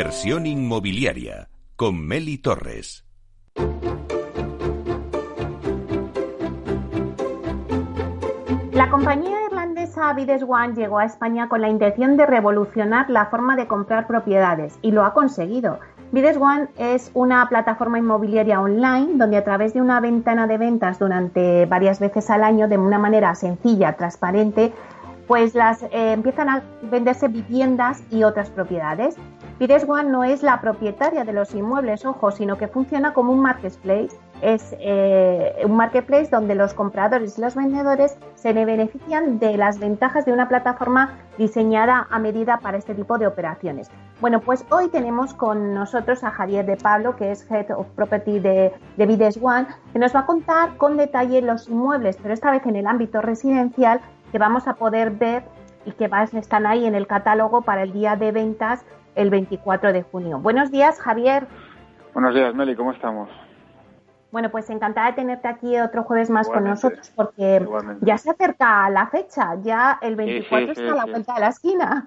Inversión 0.09 0.47
inmobiliaria 0.47 1.51
con 1.77 2.01
Meli 2.01 2.39
Torres. 2.39 3.05
La 8.73 8.89
compañía 8.89 9.37
irlandesa 9.45 10.15
Vides 10.15 10.45
One 10.49 10.73
llegó 10.73 10.99
a 10.99 11.05
España 11.05 11.51
con 11.51 11.61
la 11.61 11.69
intención 11.69 12.17
de 12.17 12.25
revolucionar 12.25 13.11
la 13.11 13.27
forma 13.27 13.55
de 13.55 13.67
comprar 13.67 14.07
propiedades 14.07 14.79
y 14.81 14.93
lo 14.93 15.05
ha 15.05 15.13
conseguido. 15.13 15.79
Vides 16.11 16.39
One 16.39 16.69
es 16.79 17.11
una 17.13 17.47
plataforma 17.51 17.99
inmobiliaria 17.99 18.63
online 18.63 19.09
donde 19.17 19.37
a 19.37 19.45
través 19.45 19.75
de 19.75 19.83
una 19.83 20.01
ventana 20.01 20.47
de 20.47 20.57
ventas 20.57 20.99
durante 20.99 21.67
varias 21.67 22.01
veces 22.01 22.31
al 22.31 22.45
año 22.45 22.67
de 22.67 22.79
una 22.79 22.99
manera 22.99 23.35
sencilla, 23.35 23.93
transparente, 23.99 24.73
pues 25.27 25.55
las 25.55 25.83
eh, 25.83 26.13
empiezan 26.13 26.49
a 26.49 26.63
venderse 26.91 27.29
viviendas 27.29 28.03
y 28.11 28.23
otras 28.23 28.49
propiedades. 28.49 29.15
Pires 29.59 29.85
One 29.89 30.11
no 30.11 30.23
es 30.23 30.45
la 30.45 30.61
propietaria 30.61 31.25
de 31.25 31.33
los 31.33 31.53
inmuebles, 31.53 32.07
ojo, 32.07 32.31
sino 32.31 32.57
que 32.57 32.69
funciona 32.69 33.13
como 33.13 33.33
un 33.33 33.41
marketplace. 33.41 34.11
Es 34.41 34.73
eh, 34.79 35.53
un 35.65 35.75
marketplace 35.75 36.29
donde 36.31 36.55
los 36.55 36.75
compradores 36.75 37.37
y 37.37 37.41
los 37.41 37.57
vendedores 37.57 38.17
se 38.37 38.53
benefician 38.53 39.41
de 39.41 39.57
las 39.57 39.81
ventajas 39.81 40.25
de 40.25 40.33
una 40.33 40.49
plataforma 40.49 41.19
diseñada 41.39 42.07
a 42.09 42.21
medida 42.21 42.59
para 42.59 42.79
este 42.79 42.95
tipo 42.95 43.19
de 43.19 43.27
operaciones. 43.27 43.91
Bueno, 44.21 44.39
pues 44.39 44.65
hoy 44.71 44.91
tenemos 44.91 45.35
con 45.35 45.75
nosotros 45.75 46.23
a 46.23 46.31
Javier 46.31 46.65
de 46.65 46.77
Pablo, 46.77 47.17
que 47.17 47.33
es 47.33 47.45
Head 47.51 47.73
of 47.73 47.89
Property 47.97 48.39
de, 48.39 48.73
de 48.97 49.07
Vides 49.07 49.41
One, 49.43 49.67
que 49.93 49.99
nos 49.99 50.15
va 50.15 50.21
a 50.21 50.27
contar 50.27 50.77
con 50.77 50.97
detalle 50.97 51.43
los 51.43 51.69
inmuebles, 51.69 52.17
pero 52.23 52.33
esta 52.33 52.53
vez 52.53 52.65
en 52.65 52.77
el 52.77 52.87
ámbito 52.87 53.21
residencial, 53.23 54.01
que 54.31 54.39
vamos 54.39 54.69
a 54.69 54.75
poder 54.75 55.11
ver 55.11 55.43
y 55.85 55.93
que 55.93 56.09
están 56.35 56.67
ahí 56.67 56.87
en 56.87 56.95
el 56.95 57.09
catálogo 57.09 57.63
para 57.63 57.83
el 57.83 57.93
día 57.93 58.15
de 58.15 58.31
ventas 58.31 58.85
el 59.19 59.31
24 59.31 59.93
de 59.93 60.03
junio. 60.03 60.39
Buenos 60.39 60.71
días, 60.71 61.01
Javier. 61.01 61.47
Buenos 62.15 62.35
días, 62.35 62.55
Meli, 62.55 62.77
¿cómo 62.77 62.93
estamos? 62.93 63.29
Bueno, 64.31 64.51
pues 64.51 64.71
encantada 64.71 65.09
de 65.09 65.15
tenerte 65.15 65.49
aquí 65.49 65.79
otro 65.81 66.05
jueves 66.05 66.31
más 66.31 66.49
con 66.49 66.65
nosotros 66.65 67.11
porque 67.17 67.67
ya 68.03 68.19
se 68.19 68.31
acerca 68.31 68.89
la 68.91 69.07
fecha, 69.07 69.57
ya 69.63 69.99
el 70.03 70.17
24 70.17 70.73
está 70.73 70.93
a 70.93 70.97
la 70.97 71.05
vuelta 71.07 71.35
de 71.35 71.41
la 71.41 71.49
esquina. 71.49 72.05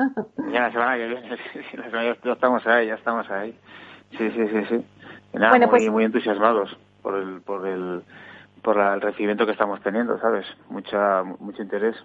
Ya 0.52 0.62
la 0.68 0.72
semana 0.72 0.98
que 0.98 1.08
viene, 1.08 1.38
ya 2.24 2.32
estamos 2.32 2.66
ahí, 2.68 2.88
ya 2.88 2.96
estamos 2.96 3.30
ahí. 3.30 3.60
Sí, 4.12 4.32
sí, 4.32 4.48
sí, 4.48 4.66
sí. 4.70 4.86
bueno, 5.34 5.58
muy, 5.58 5.68
pues, 5.68 5.90
muy 5.90 6.04
entusiasmados 6.06 6.78
por 7.02 7.16
el, 7.16 7.42
por 7.42 7.68
el, 7.68 8.04
por 8.62 8.78
el 8.78 9.02
recibimiento 9.02 9.46
que 9.46 9.54
estamos 9.54 9.82
teniendo, 9.82 10.20
¿sabes? 10.20 10.46
Mucha, 10.70 11.24
mucho 11.24 11.62
interés. 11.64 11.96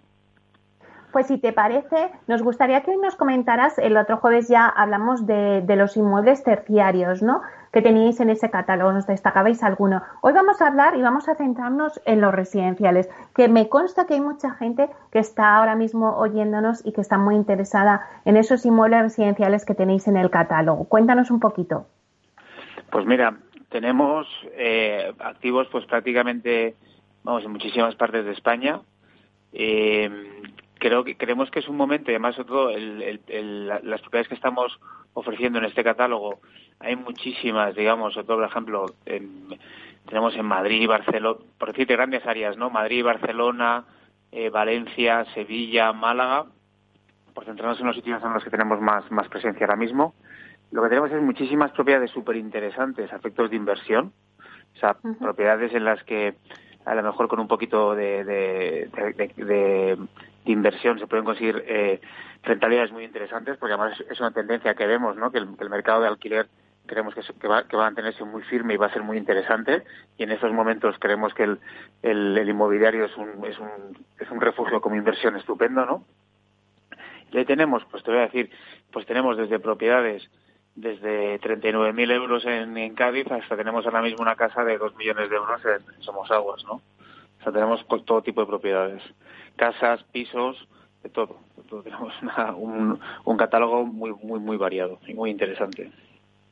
Pues 1.12 1.28
si 1.28 1.38
te 1.38 1.52
parece, 1.52 2.10
nos 2.26 2.42
gustaría 2.42 2.82
que 2.82 2.90
hoy 2.90 2.98
nos 2.98 3.16
comentaras, 3.16 3.78
el 3.78 3.96
otro 3.96 4.18
jueves 4.18 4.48
ya 4.48 4.66
hablamos 4.66 5.26
de, 5.26 5.64
los 5.76 5.96
inmuebles 5.96 6.42
terciarios, 6.42 7.22
¿no? 7.22 7.42
Que 7.72 7.82
teníais 7.82 8.20
en 8.20 8.30
ese 8.30 8.50
catálogo, 8.50 8.92
nos 8.92 9.06
destacabais 9.06 9.62
alguno. 9.62 10.02
Hoy 10.20 10.32
vamos 10.32 10.60
a 10.60 10.66
hablar 10.66 10.96
y 10.96 11.02
vamos 11.02 11.28
a 11.28 11.34
centrarnos 11.34 12.00
en 12.04 12.20
los 12.20 12.34
residenciales, 12.34 13.08
que 13.34 13.48
me 13.48 13.68
consta 13.68 14.06
que 14.06 14.14
hay 14.14 14.20
mucha 14.20 14.52
gente 14.52 14.90
que 15.10 15.18
está 15.18 15.56
ahora 15.56 15.74
mismo 15.74 16.16
oyéndonos 16.16 16.84
y 16.84 16.92
que 16.92 17.00
está 17.00 17.18
muy 17.18 17.34
interesada 17.34 18.06
en 18.24 18.36
esos 18.36 18.66
inmuebles 18.66 19.02
residenciales 19.02 19.64
que 19.64 19.74
tenéis 19.74 20.08
en 20.08 20.16
el 20.16 20.30
catálogo. 20.30 20.84
Cuéntanos 20.84 21.30
un 21.30 21.40
poquito. 21.40 21.86
Pues 22.90 23.06
mira, 23.06 23.36
tenemos 23.68 24.26
eh, 24.52 25.12
activos 25.18 25.68
pues 25.70 25.84
prácticamente, 25.86 26.74
vamos, 27.24 27.44
en 27.44 27.52
muchísimas 27.52 27.94
partes 27.94 28.24
de 28.24 28.32
España. 28.32 28.80
Eh, 29.52 30.10
creo 30.78 31.04
que 31.04 31.16
creemos 31.16 31.50
que 31.50 31.60
es 31.60 31.68
un 31.68 31.76
momento, 31.76 32.10
y 32.10 32.14
además 32.14 32.38
otro, 32.38 32.70
las 32.70 34.00
propiedades 34.00 34.28
que 34.28 34.34
estamos 34.34 34.78
ofreciendo 35.14 35.58
en 35.58 35.64
este 35.64 35.84
catálogo, 35.84 36.40
hay 36.78 36.96
muchísimas, 36.96 37.74
digamos, 37.74 38.16
otro 38.16 38.36
por 38.36 38.44
ejemplo, 38.44 38.86
tenemos 40.08 40.34
en 40.36 40.44
Madrid, 40.44 40.86
Barcelona, 40.88 41.38
por 41.58 41.68
decirte 41.72 41.94
grandes 41.94 42.26
áreas, 42.26 42.56
¿no? 42.56 42.70
Madrid, 42.70 43.04
Barcelona, 43.04 43.84
eh, 44.32 44.50
Valencia, 44.50 45.24
Sevilla, 45.34 45.92
Málaga, 45.92 46.46
por 47.34 47.44
centrarnos 47.44 47.80
en 47.80 47.86
los 47.86 47.96
sitios 47.96 48.22
en 48.22 48.32
los 48.32 48.44
que 48.44 48.50
tenemos 48.50 48.80
más, 48.80 49.10
más 49.10 49.28
presencia 49.28 49.66
ahora 49.66 49.76
mismo, 49.76 50.14
lo 50.72 50.82
que 50.82 50.88
tenemos 50.88 51.10
es 51.10 51.22
muchísimas 51.22 51.70
propiedades 51.72 52.10
súper 52.10 52.36
interesantes, 52.36 53.12
efectos 53.12 53.50
de 53.50 53.56
inversión, 53.56 54.12
o 54.74 54.78
sea, 54.78 54.96
propiedades 55.18 55.72
en 55.74 55.84
las 55.84 56.02
que 56.04 56.34
a 56.84 56.94
lo 56.94 57.02
mejor 57.02 57.28
con 57.28 57.40
un 57.40 57.48
poquito 57.48 57.94
de, 57.94 58.24
de, 58.24 59.98
inversión 60.52 60.98
se 60.98 61.06
pueden 61.06 61.24
conseguir 61.24 61.64
eh, 61.66 62.00
rentabilidades 62.42 62.92
muy 62.92 63.04
interesantes, 63.04 63.56
porque 63.58 63.74
además 63.74 64.02
es 64.10 64.20
una 64.20 64.30
tendencia 64.30 64.74
que 64.74 64.86
vemos, 64.86 65.16
¿no? 65.16 65.30
que 65.30 65.38
el, 65.38 65.70
mercado 65.70 66.02
de 66.02 66.08
alquiler 66.08 66.48
creemos 66.86 67.14
que, 67.14 67.22
que, 67.40 67.48
va, 67.48 67.66
que 67.66 67.76
va 67.76 67.86
a 67.86 67.90
mantenerse 67.90 68.24
muy 68.24 68.42
firme 68.42 68.74
y 68.74 68.76
va 68.76 68.86
a 68.86 68.92
ser 68.92 69.02
muy 69.02 69.16
interesante 69.16 69.82
y 70.16 70.22
en 70.22 70.30
estos 70.30 70.52
momentos 70.52 70.96
creemos 70.98 71.34
que 71.34 71.42
el, 71.44 71.58
el, 72.02 72.48
inmobiliario 72.48 73.06
es 73.06 73.16
un, 73.16 73.44
es, 73.44 73.58
un, 73.58 74.06
es 74.20 74.30
un 74.30 74.40
refugio 74.40 74.80
como 74.80 74.96
inversión 74.96 75.36
estupendo, 75.36 75.84
¿no? 75.84 76.04
Y 77.32 77.38
ahí 77.38 77.44
tenemos, 77.44 77.84
pues 77.90 78.04
te 78.04 78.12
voy 78.12 78.20
a 78.20 78.26
decir, 78.26 78.50
pues 78.92 79.04
tenemos 79.04 79.36
desde 79.36 79.58
propiedades 79.58 80.30
desde 80.76 81.40
39.000 81.40 82.12
euros 82.12 82.44
en, 82.44 82.94
Cádiz 82.94 83.26
hasta 83.30 83.56
tenemos 83.56 83.84
ahora 83.86 84.02
mismo 84.02 84.20
una 84.20 84.36
casa 84.36 84.62
de 84.62 84.78
2 84.78 84.94
millones 84.96 85.30
de 85.30 85.36
euros 85.36 85.60
en, 85.64 86.02
Somos 86.02 86.30
Aguas, 86.30 86.62
¿no? 86.64 86.74
O 86.74 87.42
sea, 87.42 87.52
tenemos 87.52 87.84
todo 88.04 88.22
tipo 88.22 88.42
de 88.42 88.46
propiedades. 88.46 89.02
Casas, 89.56 90.02
pisos, 90.12 90.56
de 91.02 91.08
todo. 91.10 91.36
Tenemos 91.84 92.12
un, 92.56 93.00
un 93.24 93.36
catálogo 93.36 93.84
muy, 93.84 94.12
muy, 94.22 94.38
muy 94.38 94.56
variado 94.56 94.98
y 95.06 95.14
muy 95.14 95.30
interesante. 95.30 95.90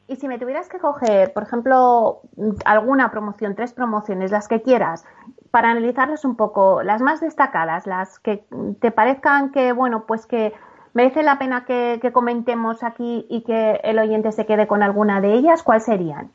Y 0.07 0.17
si 0.17 0.29
me 0.29 0.39
tuvieras 0.39 0.69
que 0.69 0.79
coger, 0.79 1.33
por 1.33 1.45
ejemplo, 1.45 2.21
alguna 2.67 3.11
promoción, 3.11 3.55
tres 3.55 3.73
promociones, 3.73 4.31
las 4.31 4.49
que 4.49 4.61
quieras, 4.61 5.07
para 5.51 5.71
analizarlas 5.71 6.25
un 6.27 6.37
poco, 6.37 6.83
las 6.83 7.01
más 7.01 7.21
destacadas, 7.21 7.87
las 7.87 8.19
que 8.19 8.45
te 8.81 8.91
parezcan 8.91 9.51
que, 9.51 9.73
bueno, 9.73 10.05
pues 10.07 10.27
que 10.27 10.53
merece 10.93 11.23
la 11.23 11.39
pena 11.39 11.65
que, 11.65 12.01
comentemos 12.13 12.83
aquí 12.83 13.27
y 13.31 13.43
que 13.45 13.81
el 13.83 13.99
oyente 13.99 14.33
se 14.33 14.45
quede 14.45 14.67
con 14.67 14.83
alguna 14.83 15.23
de 15.23 15.33
ellas, 15.33 15.63
¿cuáles 15.63 15.85
serían? 15.85 16.31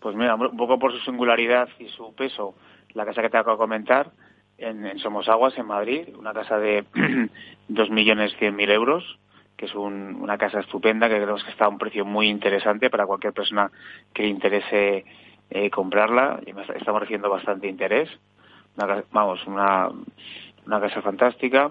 Pues 0.00 0.14
mira, 0.14 0.34
un 0.34 0.56
poco 0.56 0.78
por 0.78 0.92
su 0.92 0.98
singularidad 0.98 1.68
y 1.78 1.88
su 1.88 2.12
peso, 2.14 2.54
la 2.92 3.06
casa 3.06 3.22
que 3.22 3.30
te 3.30 3.38
acabo 3.38 3.56
de 3.56 3.62
comentar, 3.62 4.10
en, 4.58 4.98
Somos 4.98 5.28
Aguas, 5.28 5.56
en 5.56 5.66
Madrid, 5.66 6.08
una 6.18 6.34
casa 6.34 6.58
de 6.58 6.84
2.100.000 7.68 8.70
euros, 8.70 9.18
que 9.56 9.66
es 9.66 9.74
una 9.74 10.38
casa 10.38 10.60
estupenda, 10.60 11.08
que 11.08 11.16
creemos 11.16 11.42
que 11.42 11.50
está 11.50 11.64
a 11.64 11.68
un 11.68 11.78
precio 11.78 12.04
muy 12.04 12.28
interesante 12.28 12.90
para 12.90 13.06
cualquier 13.06 13.32
persona 13.32 13.70
que 14.12 14.22
le 14.22 14.28
interese 14.28 15.04
eh, 15.50 15.70
comprarla. 15.70 16.40
Y 16.46 16.50
estamos 16.76 17.00
recibiendo 17.00 17.30
bastante 17.30 17.66
interés. 17.68 18.08
vamos, 19.10 19.44
una, 19.46 19.88
una 20.66 20.80
casa 20.80 21.02
fantástica. 21.02 21.70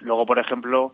Luego, 0.00 0.26
por 0.26 0.38
ejemplo, 0.38 0.92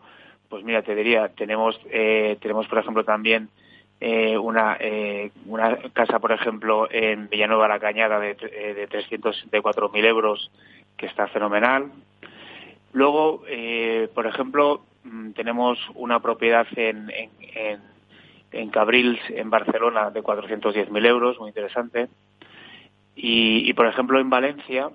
pues 0.49 0.63
mira, 0.63 0.81
te 0.81 0.95
diría, 0.95 1.29
tenemos, 1.29 1.79
eh, 1.91 2.37
tenemos 2.41 2.67
por 2.67 2.79
ejemplo 2.79 3.03
también 3.03 3.49
eh, 3.99 4.37
una, 4.37 4.77
eh, 4.79 5.31
una 5.45 5.77
casa, 5.93 6.19
por 6.19 6.31
ejemplo, 6.31 6.87
en 6.91 7.29
Villanueva 7.29 7.67
la 7.67 7.79
Cañada 7.79 8.19
de, 8.19 8.37
eh, 8.41 8.73
de 8.73 8.89
364.000 8.89 10.05
euros, 10.05 10.51
que 10.97 11.05
está 11.05 11.27
fenomenal. 11.27 11.91
Luego, 12.93 13.43
eh, 13.47 14.09
por 14.13 14.25
ejemplo, 14.25 14.81
Mm, 15.05 15.31
tenemos 15.31 15.77
una 15.93 16.19
propiedad 16.19 16.65
en, 16.75 17.11
en, 17.11 17.79
en, 18.51 18.69
Cabrils, 18.71 19.19
en 19.29 19.51
Barcelona, 19.51 20.09
de 20.09 20.23
410.000 20.23 21.05
euros, 21.05 21.39
muy 21.39 21.49
interesante. 21.49 22.07
Y, 23.15 23.71
por 23.73 23.85
ejemplo, 23.85 24.19
en 24.19 24.29
Valencia 24.29 24.89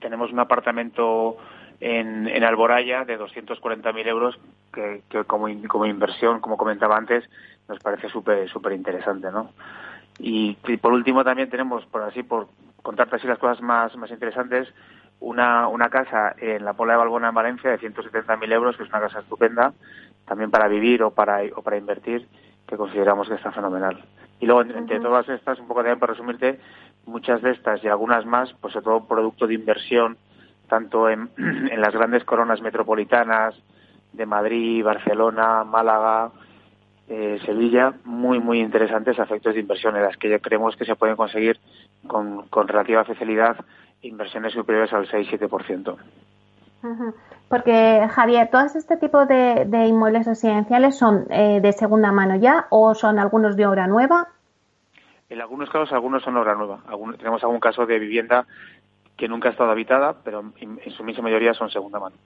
tenemos 0.00 0.32
un 0.32 0.38
apartamento 0.38 1.36
en, 1.80 2.28
en 2.28 2.44
Alboraya 2.44 3.04
de 3.04 3.18
240.000 3.18 4.06
euros 4.06 4.38
que, 4.72 5.02
que 5.08 5.24
como, 5.24 5.48
como, 5.68 5.86
inversión, 5.86 6.40
como 6.40 6.56
comentaba 6.56 6.96
antes, 6.96 7.24
nos 7.68 7.78
parece 7.80 8.08
súper 8.08 8.48
súper 8.48 8.72
interesante, 8.72 9.30
¿no? 9.30 9.50
Y, 10.18 10.54
por 10.80 10.92
último 10.92 11.22
también 11.22 11.48
tenemos, 11.48 11.86
por 11.86 12.02
así, 12.02 12.22
por 12.22 12.48
contarte 12.82 13.16
así 13.16 13.26
las 13.26 13.38
cosas 13.38 13.60
más, 13.60 13.94
más 13.96 14.10
interesantes, 14.10 14.68
una, 15.20 15.68
una 15.68 15.88
casa 15.88 16.34
en 16.38 16.64
la 16.64 16.72
Pola 16.72 16.94
de 16.94 16.98
Balbona 16.98 17.28
en 17.28 17.34
Valencia 17.34 17.70
de 17.70 17.78
170.000 17.78 18.52
euros, 18.52 18.76
que 18.76 18.82
es 18.82 18.88
una 18.88 19.00
casa 19.00 19.20
estupenda, 19.20 19.72
también 20.26 20.50
para 20.50 20.68
vivir 20.68 21.02
o 21.02 21.12
para, 21.12 21.40
o 21.54 21.62
para 21.62 21.76
invertir, 21.76 22.26
que 22.66 22.76
consideramos 22.76 23.28
que 23.28 23.34
está 23.34 23.52
fenomenal. 23.52 24.04
Y 24.40 24.46
luego, 24.46 24.62
entre 24.62 25.00
todas 25.00 25.28
estas, 25.28 25.58
un 25.58 25.68
poco 25.68 25.80
también 25.80 25.98
para 25.98 26.12
resumirte, 26.12 26.60
muchas 27.06 27.42
de 27.42 27.52
estas 27.52 27.82
y 27.82 27.88
algunas 27.88 28.26
más, 28.26 28.52
pues 28.60 28.72
sobre 28.72 28.84
todo 28.84 29.06
producto 29.06 29.46
de 29.46 29.54
inversión, 29.54 30.18
tanto 30.68 31.08
en, 31.08 31.30
en 31.36 31.80
las 31.80 31.92
grandes 31.92 32.24
coronas 32.24 32.60
metropolitanas 32.60 33.54
de 34.12 34.26
Madrid, 34.26 34.84
Barcelona, 34.84 35.64
Málaga, 35.64 36.30
eh, 37.08 37.38
Sevilla, 37.44 37.94
muy, 38.04 38.38
muy 38.38 38.60
interesantes 38.60 39.18
efectos 39.18 39.54
de 39.54 39.60
inversión 39.60 39.96
en 39.96 40.02
las 40.02 40.16
que 40.16 40.28
ya 40.28 40.38
creemos 40.38 40.76
que 40.76 40.84
se 40.84 40.94
pueden 40.94 41.16
conseguir 41.16 41.58
con, 42.06 42.46
con 42.48 42.68
relativa 42.68 43.04
facilidad 43.04 43.56
inversiones 44.02 44.52
superiores 44.52 44.92
al 44.92 45.08
6-7%. 45.08 45.96
Porque, 47.48 48.06
Javier, 48.10 48.50
¿todos 48.50 48.76
este 48.76 48.96
tipo 48.96 49.26
de, 49.26 49.66
inmuebles 49.88 50.26
residenciales 50.26 50.96
son 50.96 51.26
eh, 51.30 51.60
de 51.60 51.72
segunda 51.72 52.12
mano 52.12 52.36
ya 52.36 52.66
o 52.70 52.94
son 52.94 53.18
algunos 53.18 53.56
de 53.56 53.66
obra 53.66 53.86
nueva? 53.86 54.28
En 55.28 55.40
algunos 55.40 55.68
casos, 55.70 55.92
algunos 55.92 56.22
son 56.22 56.36
obra 56.36 56.54
nueva. 56.54 56.80
tenemos 57.18 57.42
algún 57.42 57.60
caso 57.60 57.84
de 57.84 57.98
vivienda 57.98 58.46
que 59.18 59.28
nunca 59.28 59.48
ha 59.48 59.52
estado 59.52 59.70
habitada, 59.70 60.14
pero 60.24 60.44
en, 60.60 60.78
su 60.96 61.04
misma 61.04 61.24
mayoría 61.24 61.52
son 61.52 61.68
segunda 61.70 61.98
mano. 61.98 62.16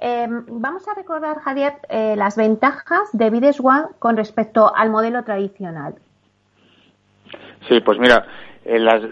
Em, 0.00 0.44
vamos 0.48 0.86
a 0.88 0.94
recordar, 0.94 1.38
Javier, 1.38 1.74
eh, 1.88 2.16
las 2.16 2.36
ventajas 2.36 3.08
de 3.12 3.30
Vides 3.30 3.60
One 3.60 3.86
con 4.00 4.16
respecto 4.16 4.74
al 4.74 4.90
modelo 4.90 5.22
tradicional. 5.22 5.94
Sí, 7.68 7.80
pues 7.80 8.00
mira, 8.00 8.26
eh, 8.64 8.80
las, 8.80 9.02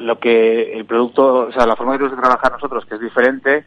lo 0.00 0.20
que 0.20 0.72
el 0.72 0.86
producto, 0.86 1.48
o 1.48 1.52
sea, 1.52 1.66
la 1.66 1.74
forma 1.74 1.92
que 1.92 1.98
tenemos 1.98 2.16
de 2.16 2.22
trabajar 2.22 2.52
nosotros, 2.52 2.86
que 2.86 2.94
es 2.94 3.00
diferente, 3.00 3.64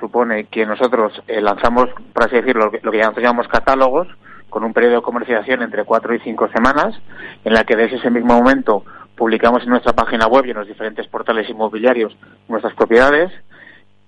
supone 0.00 0.44
que 0.46 0.64
nosotros 0.64 1.22
eh, 1.28 1.42
lanzamos, 1.42 1.90
por 2.14 2.24
así 2.24 2.36
decirlo, 2.36 2.70
lo 2.82 2.90
que, 2.90 2.98
nosotros 2.98 3.22
llamamos 3.22 3.48
catálogos, 3.48 4.08
con 4.48 4.64
un 4.64 4.72
periodo 4.72 4.96
de 4.96 5.02
comercialización 5.02 5.62
entre 5.62 5.84
cuatro 5.84 6.14
y 6.14 6.20
cinco 6.20 6.48
semanas, 6.48 6.98
en 7.44 7.52
la 7.52 7.64
que 7.64 7.76
desde 7.76 7.96
ese 7.96 8.10
mismo 8.10 8.34
momento 8.34 8.84
publicamos 9.16 9.62
en 9.62 9.70
nuestra 9.70 9.92
página 9.92 10.26
web 10.26 10.46
y 10.46 10.50
en 10.50 10.56
los 10.56 10.68
diferentes 10.68 11.06
portales 11.08 11.48
inmobiliarios 11.48 12.16
nuestras 12.48 12.74
propiedades. 12.74 13.32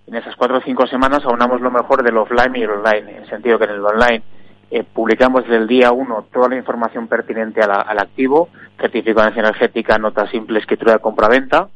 En 0.06 0.14
esas 0.14 0.36
cuatro 0.36 0.58
o 0.58 0.60
cinco 0.60 0.86
semanas 0.86 1.24
aunamos 1.24 1.60
lo 1.60 1.70
mejor 1.70 2.02
del 2.02 2.16
offline 2.16 2.54
y 2.54 2.62
el 2.62 2.70
online, 2.70 3.10
en 3.10 3.22
el 3.22 3.28
sentido 3.28 3.58
que 3.58 3.64
en 3.64 3.70
el 3.70 3.84
online 3.84 4.22
eh, 4.70 4.84
publicamos 4.84 5.42
desde 5.42 5.56
el 5.56 5.66
día 5.66 5.92
uno 5.92 6.26
toda 6.32 6.48
la 6.48 6.56
información 6.56 7.08
pertinente 7.08 7.60
al 7.60 7.98
activo, 7.98 8.48
certificación 8.80 9.44
energética, 9.44 9.98
nota 9.98 10.28
simple, 10.28 10.58
escritura 10.58 10.94
de 10.94 10.98
compraventa, 11.00 11.68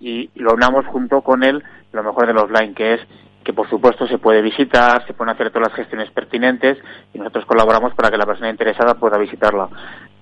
y 0.00 0.30
lo 0.36 0.54
unamos 0.54 0.86
junto 0.86 1.20
con 1.20 1.42
él 1.42 1.62
lo 1.92 2.02
mejor 2.02 2.26
del 2.26 2.38
offline, 2.38 2.74
que 2.74 2.94
es 2.94 3.00
que 3.44 3.52
por 3.52 3.68
supuesto 3.68 4.06
se 4.06 4.18
puede 4.18 4.42
visitar, 4.42 5.06
se 5.06 5.14
pueden 5.14 5.34
hacer 5.34 5.50
todas 5.50 5.68
las 5.68 5.76
gestiones 5.76 6.10
pertinentes 6.10 6.78
y 7.14 7.18
nosotros 7.18 7.46
colaboramos 7.46 7.94
para 7.94 8.10
que 8.10 8.18
la 8.18 8.26
persona 8.26 8.50
interesada 8.50 8.94
pueda 8.94 9.18
visitarla. 9.18 9.68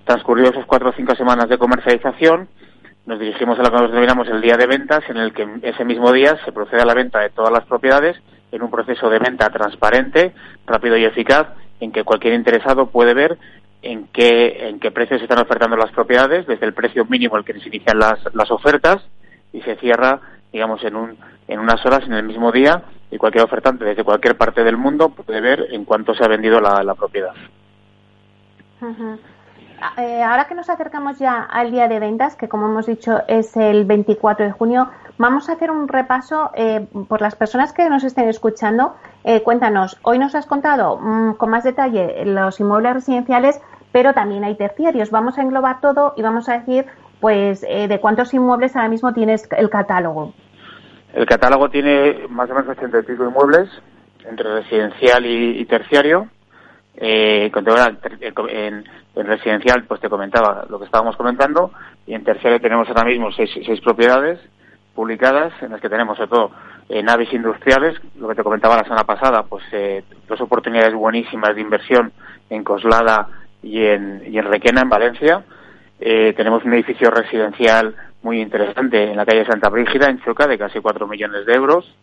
Transcurridos 0.09 0.53
esas 0.53 0.65
cuatro 0.65 0.89
o 0.89 0.93
cinco 0.95 1.15
semanas 1.15 1.51
de 1.51 1.59
comercialización, 1.59 2.49
nos 3.05 3.19
dirigimos 3.19 3.59
a 3.59 3.63
lo 3.63 3.71
que 3.71 3.77
nos 3.77 3.91
denominamos 3.91 4.27
el 4.29 4.41
día 4.41 4.57
de 4.57 4.67
ventas, 4.67 5.05
en 5.11 5.19
el 5.19 5.35
que 5.35 5.47
ese 5.61 5.85
mismo 5.85 6.11
día 6.13 6.39
se 6.47 6.51
procede 6.51 6.81
a 6.81 6.87
la 6.87 6.95
venta 6.95 7.19
de 7.21 7.29
todas 7.29 7.53
las 7.53 7.67
propiedades 7.67 8.17
en 8.51 8.63
un 8.63 8.71
proceso 8.71 9.11
de 9.11 9.19
venta 9.19 9.51
transparente, 9.51 10.33
rápido 10.67 10.97
y 10.97 11.05
eficaz, 11.05 11.49
en 11.81 11.93
que 11.93 12.05
cualquier 12.05 12.33
interesado 12.33 12.87
puede 12.87 13.13
ver 13.13 13.37
en 13.83 14.07
qué, 14.07 14.71
en 14.71 14.81
qué 14.81 14.91
precio 14.93 15.19
se 15.19 15.25
están 15.25 15.43
ofertando 15.43 15.77
las 15.77 15.93
propiedades, 15.93 16.47
desde 16.47 16.65
el 16.65 16.73
precio 16.73 17.05
mínimo 17.05 17.37
al 17.37 17.45
que 17.45 17.61
se 17.61 17.69
inician 17.69 17.99
las, 17.99 18.19
las 18.33 18.51
ofertas 18.51 19.07
y 19.53 19.61
se 19.61 19.77
cierra, 19.77 20.23
digamos, 20.51 20.83
en, 20.85 20.97
un, 20.97 21.19
en 21.49 21.61
unas 21.61 21.85
horas, 21.85 22.05
en 22.07 22.15
el 22.15 22.25
mismo 22.25 22.51
día, 22.51 22.83
y 23.11 23.19
cualquier 23.19 23.45
ofertante 23.45 23.85
desde 23.85 24.05
cualquier 24.05 24.39
parte 24.39 24.65
del 24.65 24.79
mundo 24.79 25.11
puede 25.11 25.43
ver 25.43 25.67
en 25.71 25.85
cuánto 25.85 26.15
se 26.15 26.25
ha 26.25 26.29
vendido 26.29 26.63
la, 26.63 26.83
la 26.83 26.95
propiedad. 26.95 27.35
Eh, 29.97 30.23
ahora 30.23 30.47
que 30.47 30.55
nos 30.55 30.69
acercamos 30.69 31.19
ya 31.19 31.43
al 31.43 31.71
día 31.71 31.89
de 31.89 32.01
ventas, 32.01 32.35
que 32.35 32.49
como 32.49 32.67
hemos 32.67 32.87
dicho 32.87 33.23
es 33.29 33.57
el 33.57 33.85
24 33.85 34.47
de 34.47 34.53
junio, 34.53 34.91
vamos 35.19 35.49
a 35.49 35.53
hacer 35.53 35.71
un 35.71 35.87
repaso 35.87 36.51
eh, 36.55 36.87
por 37.09 37.21
las 37.21 37.37
personas 37.37 37.73
que 37.73 37.89
nos 37.89 38.03
estén 38.03 38.29
escuchando. 38.29 38.97
Eh, 39.25 39.43
cuéntanos, 39.43 39.99
hoy 40.03 40.19
nos 40.19 40.35
has 40.35 40.47
contado 40.47 40.99
mm, 40.99 41.35
con 41.35 41.51
más 41.51 41.65
detalle 41.65 42.25
los 42.25 42.59
inmuebles 42.59 42.95
residenciales, 42.95 43.61
pero 43.93 44.15
también 44.15 44.43
hay 44.45 44.57
terciarios. 44.57 45.11
Vamos 45.11 45.39
a 45.39 45.43
englobar 45.43 45.81
todo 45.81 46.15
y 46.17 46.23
vamos 46.23 46.49
a 46.49 46.59
decir, 46.59 46.87
pues, 47.21 47.63
de 47.63 47.99
cuántos 48.01 48.35
inmuebles 48.35 48.77
ahora 48.77 48.89
mismo 48.89 49.13
tienes 49.13 49.49
el 49.57 49.71
catálogo. 49.71 50.35
El 51.15 51.27
catálogo 51.27 51.71
tiene 51.71 52.27
más 52.29 52.51
o 52.51 52.55
menos 52.55 52.69
85 52.77 53.25
inmuebles 53.25 53.71
entre 54.25 54.53
residencial 54.55 55.25
y 55.25 55.65
terciario 55.65 56.29
eh, 57.01 57.51
en, 57.53 58.85
en, 59.15 59.27
residencial, 59.27 59.85
pues 59.85 60.01
te 60.01 60.09
comentaba 60.09 60.67
lo 60.69 60.79
que 60.79 60.85
estábamos 60.85 61.17
comentando, 61.17 61.73
y 62.07 62.15
en 62.15 62.25
terciario 62.25 62.61
tenemos 62.61 62.89
ahora 62.89 63.05
mismo 63.05 63.31
seis, 63.33 63.51
seis 63.65 63.81
propiedades, 63.81 64.41
publicadas 64.95 65.53
en 65.63 65.71
las 65.71 65.81
que 65.81 65.89
tenemos 65.89 66.17
sobre 66.17 66.31
todo 66.31 66.51
eh, 66.89 67.05
naves 67.05 67.33
industriales, 67.33 67.95
lo 68.19 68.27
que 68.27 68.35
te 68.35 68.43
comentaba 68.43 68.77
la 68.77 68.83
semana 68.83 69.05
pasada, 69.05 69.45
pues 69.45 69.63
eh, 69.71 70.03
dos 70.27 70.41
oportunidades 70.41 70.93
buenísimas 70.93 71.55
de 71.55 71.61
inversión 71.61 72.13
en 72.51 72.65
Coslada 72.65 73.29
y 73.63 73.85
en, 73.85 74.21
Requena, 74.45 74.81
en 74.81 74.89
Valencia. 74.89 75.45
Eh, 76.01 76.33
tenemos 76.37 76.65
un 76.65 76.75
edificio 76.75 77.11
residencial 77.11 77.95
muy 78.23 78.41
interesante 78.41 79.11
en 79.11 79.17
la 79.17 79.25
calle 79.25 79.45
Santa 79.45 79.69
Brígida, 79.69 80.11
en 80.11 80.21
Choca, 80.23 80.49
de 80.49 80.59
casi 80.59 80.81
cuatro 80.81 81.07
millones 81.07 81.47
de 81.47 81.55
euros. 81.55 81.95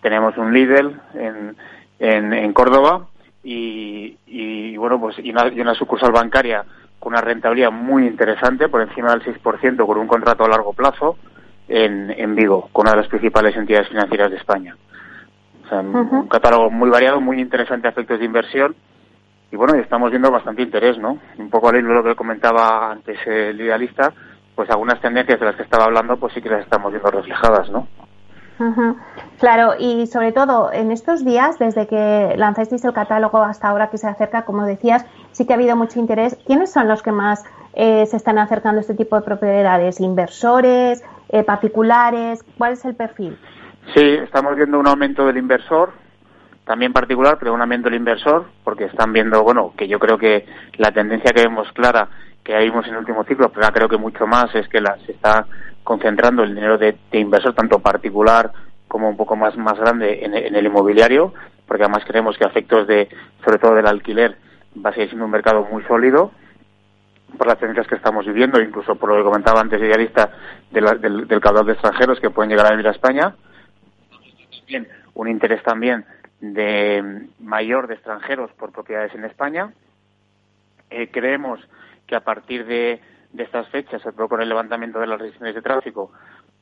Tenemos 0.00 0.36
un 0.36 0.52
Lidl 0.52 1.00
en, 1.14 1.56
en 1.98 2.52
Córdoba 2.52 3.06
y, 3.48 4.18
y, 4.26 4.76
bueno, 4.76 4.98
pues 4.98 5.16
y 5.20 5.30
una, 5.30 5.46
y 5.46 5.60
una 5.60 5.72
sucursal 5.74 6.10
bancaria 6.10 6.64
con 6.98 7.12
una 7.12 7.20
rentabilidad 7.20 7.70
muy 7.70 8.04
interesante, 8.04 8.68
por 8.68 8.82
encima 8.82 9.12
del 9.12 9.22
6%, 9.22 9.86
con 9.86 9.98
un 9.98 10.08
contrato 10.08 10.44
a 10.44 10.48
largo 10.48 10.72
plazo 10.72 11.16
en, 11.68 12.10
en 12.10 12.34
Vigo, 12.34 12.68
con 12.72 12.86
una 12.86 12.96
de 12.96 13.02
las 13.02 13.08
principales 13.08 13.56
entidades 13.56 13.88
financieras 13.88 14.32
de 14.32 14.38
España. 14.38 14.76
O 15.64 15.68
sea, 15.68 15.78
un 15.78 16.26
catálogo 16.26 16.70
muy 16.70 16.90
variado, 16.90 17.20
muy 17.20 17.40
interesante 17.40 17.86
a 17.86 17.90
efectos 17.90 18.18
de 18.18 18.24
inversión. 18.24 18.74
Y 19.52 19.56
bueno, 19.56 19.74
estamos 19.76 20.10
viendo 20.10 20.30
bastante 20.32 20.62
interés, 20.62 20.98
¿no? 20.98 21.18
Un 21.38 21.48
poco 21.48 21.68
al 21.68 21.76
hilo 21.76 21.90
de 21.90 21.94
lo 21.94 22.02
que 22.02 22.14
comentaba 22.16 22.90
antes 22.90 23.18
el 23.26 23.60
idealista, 23.60 24.12
pues 24.56 24.68
algunas 24.70 25.00
tendencias 25.00 25.38
de 25.38 25.46
las 25.46 25.54
que 25.54 25.62
estaba 25.62 25.84
hablando, 25.84 26.16
pues 26.16 26.32
sí 26.34 26.42
que 26.42 26.48
las 26.48 26.64
estamos 26.64 26.90
viendo 26.90 27.12
reflejadas, 27.12 27.70
¿no? 27.70 27.86
Claro, 29.38 29.74
y 29.78 30.06
sobre 30.06 30.32
todo 30.32 30.72
en 30.72 30.90
estos 30.90 31.24
días, 31.24 31.58
desde 31.58 31.86
que 31.86 32.34
lanzasteis 32.36 32.84
el 32.84 32.94
catálogo 32.94 33.42
hasta 33.42 33.68
ahora 33.68 33.90
que 33.90 33.98
se 33.98 34.08
acerca, 34.08 34.46
como 34.46 34.64
decías, 34.64 35.04
sí 35.32 35.46
que 35.46 35.52
ha 35.52 35.56
habido 35.56 35.76
mucho 35.76 36.00
interés. 36.00 36.38
¿Quiénes 36.46 36.72
son 36.72 36.88
los 36.88 37.02
que 37.02 37.12
más 37.12 37.44
eh, 37.74 38.06
se 38.06 38.16
están 38.16 38.38
acercando 38.38 38.78
a 38.78 38.80
este 38.80 38.94
tipo 38.94 39.16
de 39.16 39.22
propiedades? 39.22 40.00
¿Inversores? 40.00 41.04
Eh, 41.28 41.42
¿Particulares? 41.42 42.44
¿Cuál 42.56 42.72
es 42.72 42.84
el 42.84 42.94
perfil? 42.94 43.36
Sí, 43.94 44.02
estamos 44.22 44.56
viendo 44.56 44.78
un 44.78 44.86
aumento 44.86 45.26
del 45.26 45.36
inversor, 45.36 45.92
también 46.64 46.92
particular, 46.92 47.36
pero 47.38 47.52
un 47.52 47.60
aumento 47.60 47.88
del 47.88 47.98
inversor, 47.98 48.46
porque 48.64 48.84
están 48.84 49.12
viendo, 49.12 49.42
bueno, 49.42 49.72
que 49.76 49.86
yo 49.86 49.98
creo 49.98 50.18
que 50.18 50.46
la 50.78 50.92
tendencia 50.92 51.32
que 51.32 51.42
vemos 51.42 51.70
clara, 51.72 52.08
que 52.42 52.56
vimos 52.58 52.86
en 52.86 52.94
el 52.94 53.00
último 53.00 53.24
ciclo, 53.24 53.50
pero 53.50 53.68
creo 53.68 53.88
que 53.88 53.96
mucho 53.96 54.26
más, 54.26 54.54
es 54.54 54.68
que 54.68 54.80
la, 54.80 54.96
se 55.04 55.12
está 55.12 55.46
concentrando 55.84 56.42
el 56.42 56.54
dinero 56.54 56.78
de, 56.78 56.96
inversor, 57.12 57.54
tanto 57.54 57.78
particular 57.78 58.50
como 58.88 59.08
un 59.08 59.16
poco 59.16 59.36
más, 59.36 59.56
más 59.56 59.78
grande, 59.78 60.24
en, 60.24 60.34
el 60.34 60.66
inmobiliario, 60.66 61.34
porque 61.66 61.84
además 61.84 62.04
creemos 62.06 62.36
que 62.38 62.44
a 62.44 62.48
efectos 62.48 62.86
de, 62.86 63.08
sobre 63.44 63.58
todo 63.58 63.74
del 63.74 63.86
alquiler, 63.86 64.36
va 64.84 64.90
a 64.90 64.92
seguir 64.92 65.08
siendo 65.08 65.24
un 65.24 65.30
mercado 65.30 65.66
muy 65.70 65.82
sólido 65.84 66.30
por 67.36 67.46
las 67.46 67.58
tendencias 67.58 67.86
que 67.88 67.96
estamos 67.96 68.24
viviendo, 68.24 68.60
incluso 68.60 68.94
por 68.96 69.10
lo 69.10 69.16
que 69.16 69.24
comentaba 69.24 69.60
antes 69.60 69.80
idealista 69.80 70.30
del, 70.70 71.00
del, 71.00 71.26
del 71.26 71.40
caudal 71.40 71.66
de 71.66 71.72
extranjeros 71.72 72.20
que 72.20 72.30
pueden 72.30 72.50
llegar 72.50 72.66
a 72.66 72.70
vivir 72.70 72.86
a 72.88 72.92
España. 72.92 73.34
Bien, 74.66 74.86
un 75.14 75.28
interés 75.28 75.62
también 75.62 76.04
de 76.40 77.28
mayor 77.40 77.88
de 77.88 77.94
extranjeros 77.94 78.52
por 78.52 78.72
propiedades 78.72 79.14
en 79.14 79.24
España. 79.24 79.72
Eh, 80.90 81.08
creemos 81.10 81.60
que 82.06 82.14
a 82.14 82.20
partir 82.20 82.64
de 82.66 83.00
de 83.36 83.42
estas 83.42 83.68
fechas, 83.68 84.02
sobre 84.02 84.16
todo 84.16 84.28
con 84.28 84.40
el 84.40 84.48
levantamiento 84.48 84.98
de 84.98 85.06
las 85.06 85.18
restricciones 85.18 85.54
de 85.54 85.62
tráfico, 85.62 86.10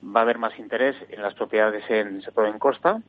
va 0.05 0.21
a 0.21 0.23
haber 0.23 0.38
más 0.38 0.59
interés 0.59 0.97
en 1.09 1.23
las 1.23 1.35
propiedades, 1.35 1.85
en, 1.88 2.21
sobre 2.21 2.35
todo 2.35 2.47
en 2.47 2.59
costa 2.59 3.03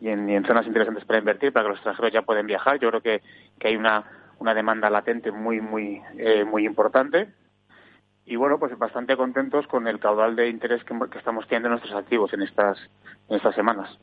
y 0.00 0.08
en, 0.08 0.44
zonas 0.44 0.66
interesantes 0.66 1.04
para 1.04 1.18
invertir, 1.18 1.52
para 1.52 1.64
que 1.64 1.68
los 1.70 1.78
extranjeros 1.78 2.12
ya 2.12 2.22
pueden 2.22 2.46
viajar. 2.46 2.78
Yo 2.78 2.88
creo 2.88 3.00
que, 3.02 3.22
que 3.58 3.68
hay 3.68 3.76
una, 3.76 4.04
una 4.38 4.54
demanda 4.54 4.88
latente 4.88 5.30
muy, 5.30 5.60
muy, 5.60 6.02
eh, 6.16 6.44
muy 6.44 6.64
importante. 6.64 7.28
Y 8.24 8.36
bueno, 8.36 8.58
pues 8.58 8.76
bastante 8.78 9.16
contentos 9.16 9.66
con 9.66 9.86
el 9.86 9.98
caudal 9.98 10.36
de 10.36 10.48
interés 10.48 10.82
que, 10.84 10.94
estamos 11.18 11.46
teniendo 11.46 11.68
en 11.68 11.72
nuestros 11.72 11.94
activos 11.94 12.32
en 12.32 12.42
estas, 12.42 12.78
en 13.28 13.36
estas 13.36 13.54
semanas. 13.54 13.98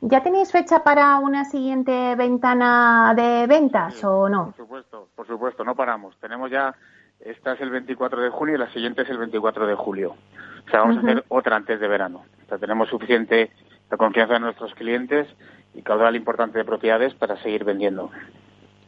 ¿Ya 0.00 0.22
tenéis 0.22 0.52
fecha 0.52 0.84
para 0.84 1.18
una 1.18 1.44
siguiente 1.44 2.14
ventana 2.14 3.12
de 3.16 3.46
ventas 3.46 4.04
o 4.04 4.28
no? 4.28 4.46
Por 4.46 4.56
supuesto, 4.56 5.08
por 5.16 5.26
supuesto, 5.26 5.64
no 5.64 5.74
paramos. 5.74 6.16
Tenemos 6.20 6.50
ya 6.50 6.74
esta 7.20 7.52
es 7.52 7.60
el 7.60 7.70
24 7.70 8.20
de 8.20 8.30
junio 8.30 8.54
y 8.54 8.58
la 8.58 8.70
siguiente 8.72 9.02
es 9.02 9.10
el 9.10 9.18
24 9.18 9.66
de 9.66 9.74
julio. 9.74 10.14
O 10.66 10.70
sea, 10.70 10.80
vamos 10.80 10.96
a 10.98 11.00
hacer 11.00 11.24
otra 11.28 11.56
antes 11.56 11.80
de 11.80 11.88
verano. 11.88 12.24
O 12.44 12.48
sea, 12.48 12.58
tenemos 12.58 12.88
suficiente 12.88 13.50
la 13.90 13.96
confianza 13.96 14.34
de 14.34 14.40
nuestros 14.40 14.74
clientes 14.74 15.28
y 15.74 15.82
caudal 15.82 16.16
importante 16.16 16.58
de 16.58 16.64
propiedades 16.64 17.14
para 17.14 17.36
seguir 17.42 17.64
vendiendo. 17.64 18.10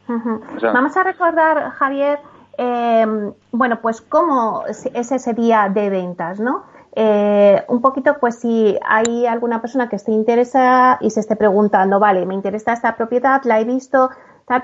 vamos 0.07 0.97
a 0.97 1.03
recordar, 1.03 1.71
Javier, 1.71 2.19
eh, 2.57 3.05
bueno, 3.51 3.79
pues 3.81 4.01
cómo 4.01 4.65
es 4.67 4.85
ese 4.93 5.33
día 5.33 5.69
de 5.69 5.89
ventas, 5.89 6.39
¿no? 6.39 6.65
Eh, 6.95 7.63
un 7.67 7.81
poquito, 7.81 8.17
pues 8.19 8.39
si 8.39 8.77
hay 8.85 9.25
alguna 9.25 9.61
persona 9.61 9.87
que 9.87 9.95
esté 9.95 10.11
interesada 10.11 10.97
y 11.01 11.11
se 11.11 11.19
esté 11.19 11.35
preguntando, 11.35 11.99
vale, 11.99 12.25
me 12.25 12.33
interesa 12.33 12.73
esta 12.73 12.95
propiedad, 12.95 13.41
la 13.45 13.59
he 13.59 13.63
visto, 13.63 14.09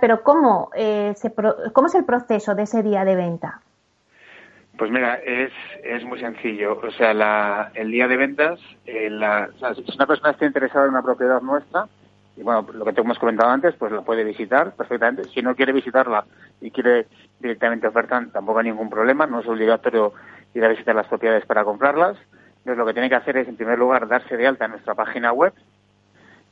pero 0.02 0.24
¿cómo, 0.24 0.72
eh, 0.76 1.14
se 1.16 1.34
¿cómo 1.74 1.88
es 1.88 1.96
el 1.96 2.06
proceso 2.06 2.56
de 2.56 2.64
ese 2.64 2.82
día 2.82 3.06
de 3.06 3.16
venta? 3.16 3.62
Pues 4.78 4.92
mira, 4.92 5.16
es, 5.16 5.52
es 5.84 6.04
muy 6.04 6.20
sencillo. 6.20 6.80
O 6.82 6.92
sea, 6.92 7.14
la, 7.14 7.72
el 7.76 7.92
día 7.92 8.08
de 8.08 8.18
ventas, 8.18 8.60
eh, 8.86 9.10
si 9.76 9.96
una 9.96 10.08
persona 10.08 10.32
está 10.32 10.46
interesada 10.46 10.86
en 10.86 10.92
una 10.92 11.02
propiedad 11.02 11.42
nuestra, 11.42 11.88
y 12.36 12.44
bueno, 12.44 12.68
lo 12.74 12.84
que 12.84 12.92
te 12.92 13.00
hemos 13.00 13.18
comentado 13.18 13.50
antes, 13.50 13.76
pues 13.76 13.92
la 13.94 14.02
puede 14.02 14.26
visitar 14.26 14.74
perfectamente. 14.74 15.30
Si 15.30 15.42
no 15.42 15.56
quiere 15.56 15.72
visitarla 15.72 16.26
y 16.60 16.72
quiere 16.72 17.08
directamente 17.40 17.88
ofertar, 17.88 18.28
tampoco 18.34 18.60
hay 18.60 18.66
ningún 18.66 18.90
problema, 18.90 19.26
no 19.26 19.40
es 19.40 19.48
obligatorio 19.48 20.14
ir 20.54 20.66
a 20.66 20.70
visitar 20.70 20.96
las 20.96 21.08
propiedades 21.08 21.46
para 21.46 21.64
comprarlas. 21.64 22.18
Entonces 22.58 22.78
lo 22.78 22.86
que 22.86 22.94
tiene 22.94 23.10
que 23.10 23.16
hacer 23.16 23.38
es, 23.38 23.48
en 23.48 23.56
primer 23.56 23.80
lugar, 23.80 24.08
darse 24.08 24.36
de 24.36 24.48
alta 24.48 24.66
en 24.66 24.72
nuestra 24.72 24.96
página 24.96 25.32
web, 25.32 25.54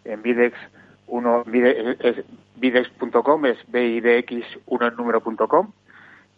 en 0.05 0.21
Videx 0.21 0.55
uno 1.07 1.43
bidex.com, 2.55 3.45
es 3.45 3.57
bidx1 3.71 4.87
en 4.87 4.95
número.com, 4.95 5.71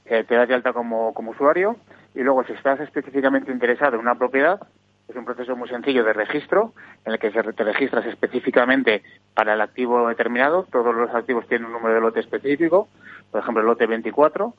eh, 0.06 0.24
te 0.24 0.36
das 0.36 0.48
de 0.48 0.54
alta 0.54 0.74
como, 0.74 1.10
usuario 1.10 1.78
y 2.14 2.22
luego 2.22 2.44
si 2.44 2.54
estás 2.54 2.80
específicamente 2.80 3.52
interesado 3.52 3.96
en 3.96 4.02
una 4.02 4.16
propiedad, 4.16 4.60
es 5.08 5.16
un 5.16 5.26
proceso 5.26 5.56
muy 5.56 5.70
sencillo 5.70 6.04
de 6.04 6.14
registro 6.14 6.74
en 7.06 7.14
el 7.14 7.20
que 7.20 7.30
te 7.30 7.64
registras 7.64 8.06
específicamente 8.06 9.04
para 9.36 9.54
el 9.54 9.62
activo 9.62 10.08
determinado. 10.08 10.64
Todos 10.72 10.96
los 10.96 11.14
activos 11.14 11.48
tienen 11.48 11.68
un 11.68 11.74
número 11.74 11.94
de 11.94 12.02
lote 12.02 12.22
específico. 12.22 12.88
Por 13.30 13.42
ejemplo, 13.42 13.62
el 13.62 13.68
lote 13.68 13.86
24, 13.86 14.56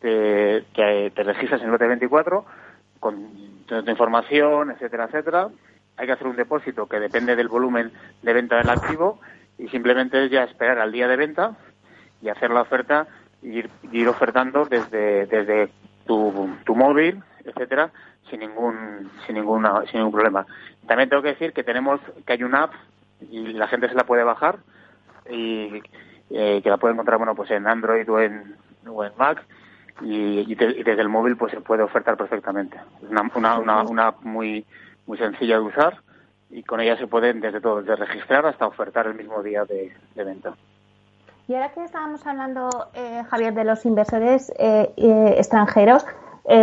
te, 0.00 0.62
te, 0.72 1.22
registras 1.24 1.60
en 1.60 1.66
el 1.66 1.72
lote 1.72 1.88
24 1.88 2.44
con 3.00 3.28
tu 3.66 3.90
información, 3.90 4.70
etcétera, 4.70 5.06
etcétera. 5.06 5.48
Hay 5.96 6.06
que 6.06 6.12
hacer 6.12 6.28
un 6.28 6.36
depósito 6.36 6.86
que 6.86 7.00
depende 7.00 7.34
del 7.34 7.48
volumen 7.48 7.90
de 8.22 8.32
venta 8.32 8.56
del 8.56 8.70
activo 8.70 9.18
y 9.58 9.68
simplemente 9.68 10.24
es 10.24 10.30
ya 10.30 10.44
esperar 10.44 10.78
al 10.78 10.92
día 10.92 11.08
de 11.08 11.16
venta 11.16 11.56
y 12.22 12.28
hacer 12.28 12.50
la 12.50 12.62
oferta 12.62 13.06
y 13.42 13.58
ir, 13.58 13.70
ir 13.92 14.08
ofertando 14.08 14.64
desde, 14.64 15.26
desde 15.26 15.70
tu, 16.06 16.56
tu 16.64 16.74
móvil, 16.74 17.22
etcétera, 17.44 17.90
sin 18.30 18.40
ningún, 18.40 19.10
sin 19.26 19.34
ninguna, 19.34 19.82
sin 19.86 19.98
ningún 19.98 20.12
problema. 20.12 20.46
También 20.86 21.08
tengo 21.08 21.22
que 21.22 21.30
decir 21.30 21.52
que 21.52 21.64
tenemos, 21.64 22.00
que 22.26 22.32
hay 22.32 22.42
una 22.42 22.64
app 22.64 22.74
y 23.30 23.52
la 23.52 23.68
gente 23.68 23.88
se 23.88 23.94
la 23.94 24.04
puede 24.04 24.22
bajar 24.22 24.58
y 25.30 25.82
eh, 26.30 26.60
que 26.62 26.70
la 26.70 26.76
puede 26.76 26.94
encontrar, 26.94 27.18
bueno, 27.18 27.34
pues 27.34 27.50
en 27.50 27.66
Android 27.66 28.08
o 28.10 28.20
en, 28.20 28.56
o 28.86 29.04
en 29.04 29.12
Mac 29.18 29.44
y, 30.00 30.54
desde 30.54 31.00
el 31.00 31.08
móvil 31.08 31.36
pues 31.36 31.52
se 31.52 31.60
puede 31.60 31.82
ofertar 31.82 32.16
perfectamente. 32.16 32.78
Una, 33.08 33.30
una, 33.34 33.58
una, 33.58 33.82
una 33.82 34.06
app 34.08 34.22
muy, 34.22 34.64
muy 35.06 35.18
sencilla 35.18 35.56
de 35.56 35.62
usar 35.62 36.00
y 36.50 36.62
con 36.62 36.80
ella 36.80 36.96
se 36.96 37.06
pueden 37.06 37.40
desde 37.40 37.60
todo, 37.60 37.82
desde 37.82 37.96
registrar 37.96 38.46
hasta 38.46 38.66
ofertar 38.66 39.06
el 39.06 39.14
mismo 39.14 39.42
día 39.42 39.64
de, 39.64 39.92
venta. 40.14 40.54
Y 41.46 41.54
ahora 41.54 41.72
que 41.72 41.84
estábamos 41.84 42.26
hablando, 42.26 42.68
eh, 42.94 43.22
Javier, 43.30 43.54
de 43.54 43.64
los 43.64 43.84
inversores 43.86 44.52
eh, 44.58 44.92
eh, 44.96 45.34
extranjeros, 45.36 46.04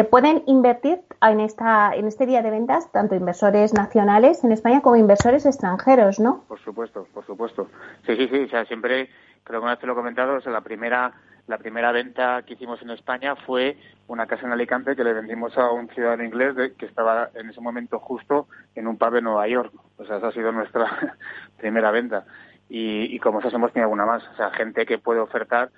pueden 0.10 0.42
invertir 0.48 1.02
en 1.22 1.40
esta 1.40 1.94
en 1.94 2.08
este 2.08 2.26
día 2.26 2.42
de 2.42 2.50
ventas 2.50 2.92
tanto 2.92 3.14
inversores 3.14 3.72
nacionales 3.72 4.44
en 4.44 4.52
España 4.52 4.82
como 4.82 4.96
inversores 4.96 5.46
extranjeros, 5.46 6.20
¿no? 6.20 6.44
Por 6.48 6.60
supuesto, 6.60 7.06
por 7.14 7.24
supuesto. 7.24 7.68
Sí, 8.08 8.16
sí, 8.16 8.28
sí. 8.28 8.40
O 8.46 8.50
sea, 8.50 8.66
siempre, 8.66 9.12
creo 9.44 9.60
que 9.60 9.64
una 9.64 9.74
vez 9.74 9.80
te 9.80 9.86
lo 9.86 9.94
he 9.94 9.96
comentado, 9.96 10.40
o 10.44 10.50
la 10.50 10.62
primera 10.62 11.14
la 11.48 11.58
primera 11.58 11.92
venta 11.92 12.44
que 12.44 12.54
hicimos 12.54 12.82
en 12.82 12.90
España 12.90 13.36
fue 13.36 13.78
una 14.08 14.26
casa 14.26 14.46
en 14.46 14.54
Alicante 14.54 14.96
que 14.96 15.04
le 15.04 15.14
vendimos 15.14 15.58
a 15.58 15.70
un 15.72 15.88
ciudadano 15.90 16.24
inglés 16.24 16.56
que 16.78 16.86
estaba 16.86 17.30
en 17.36 17.50
ese 17.50 17.62
momento 17.62 18.00
justo 18.00 18.48
en 18.74 18.88
un 18.88 18.98
pub 18.98 19.16
en 19.16 19.26
Nueva 19.26 19.48
York. 19.48 19.72
O 19.98 20.06
sea, 20.06 20.18
esa 20.18 20.28
ha 20.28 20.32
sido 20.32 20.52
nuestra 20.52 21.16
primera 21.58 21.92
venta. 21.92 22.26
Y, 22.68 23.20
como 23.20 23.40
esas 23.40 23.54
hemos 23.54 23.72
tenido 23.72 23.86
alguna 23.86 24.06
más. 24.06 24.28
O 24.28 24.36
sea, 24.36 24.50
gente 24.52 24.88
que 24.88 24.98
puede 24.98 25.20
ofertar 25.20 25.70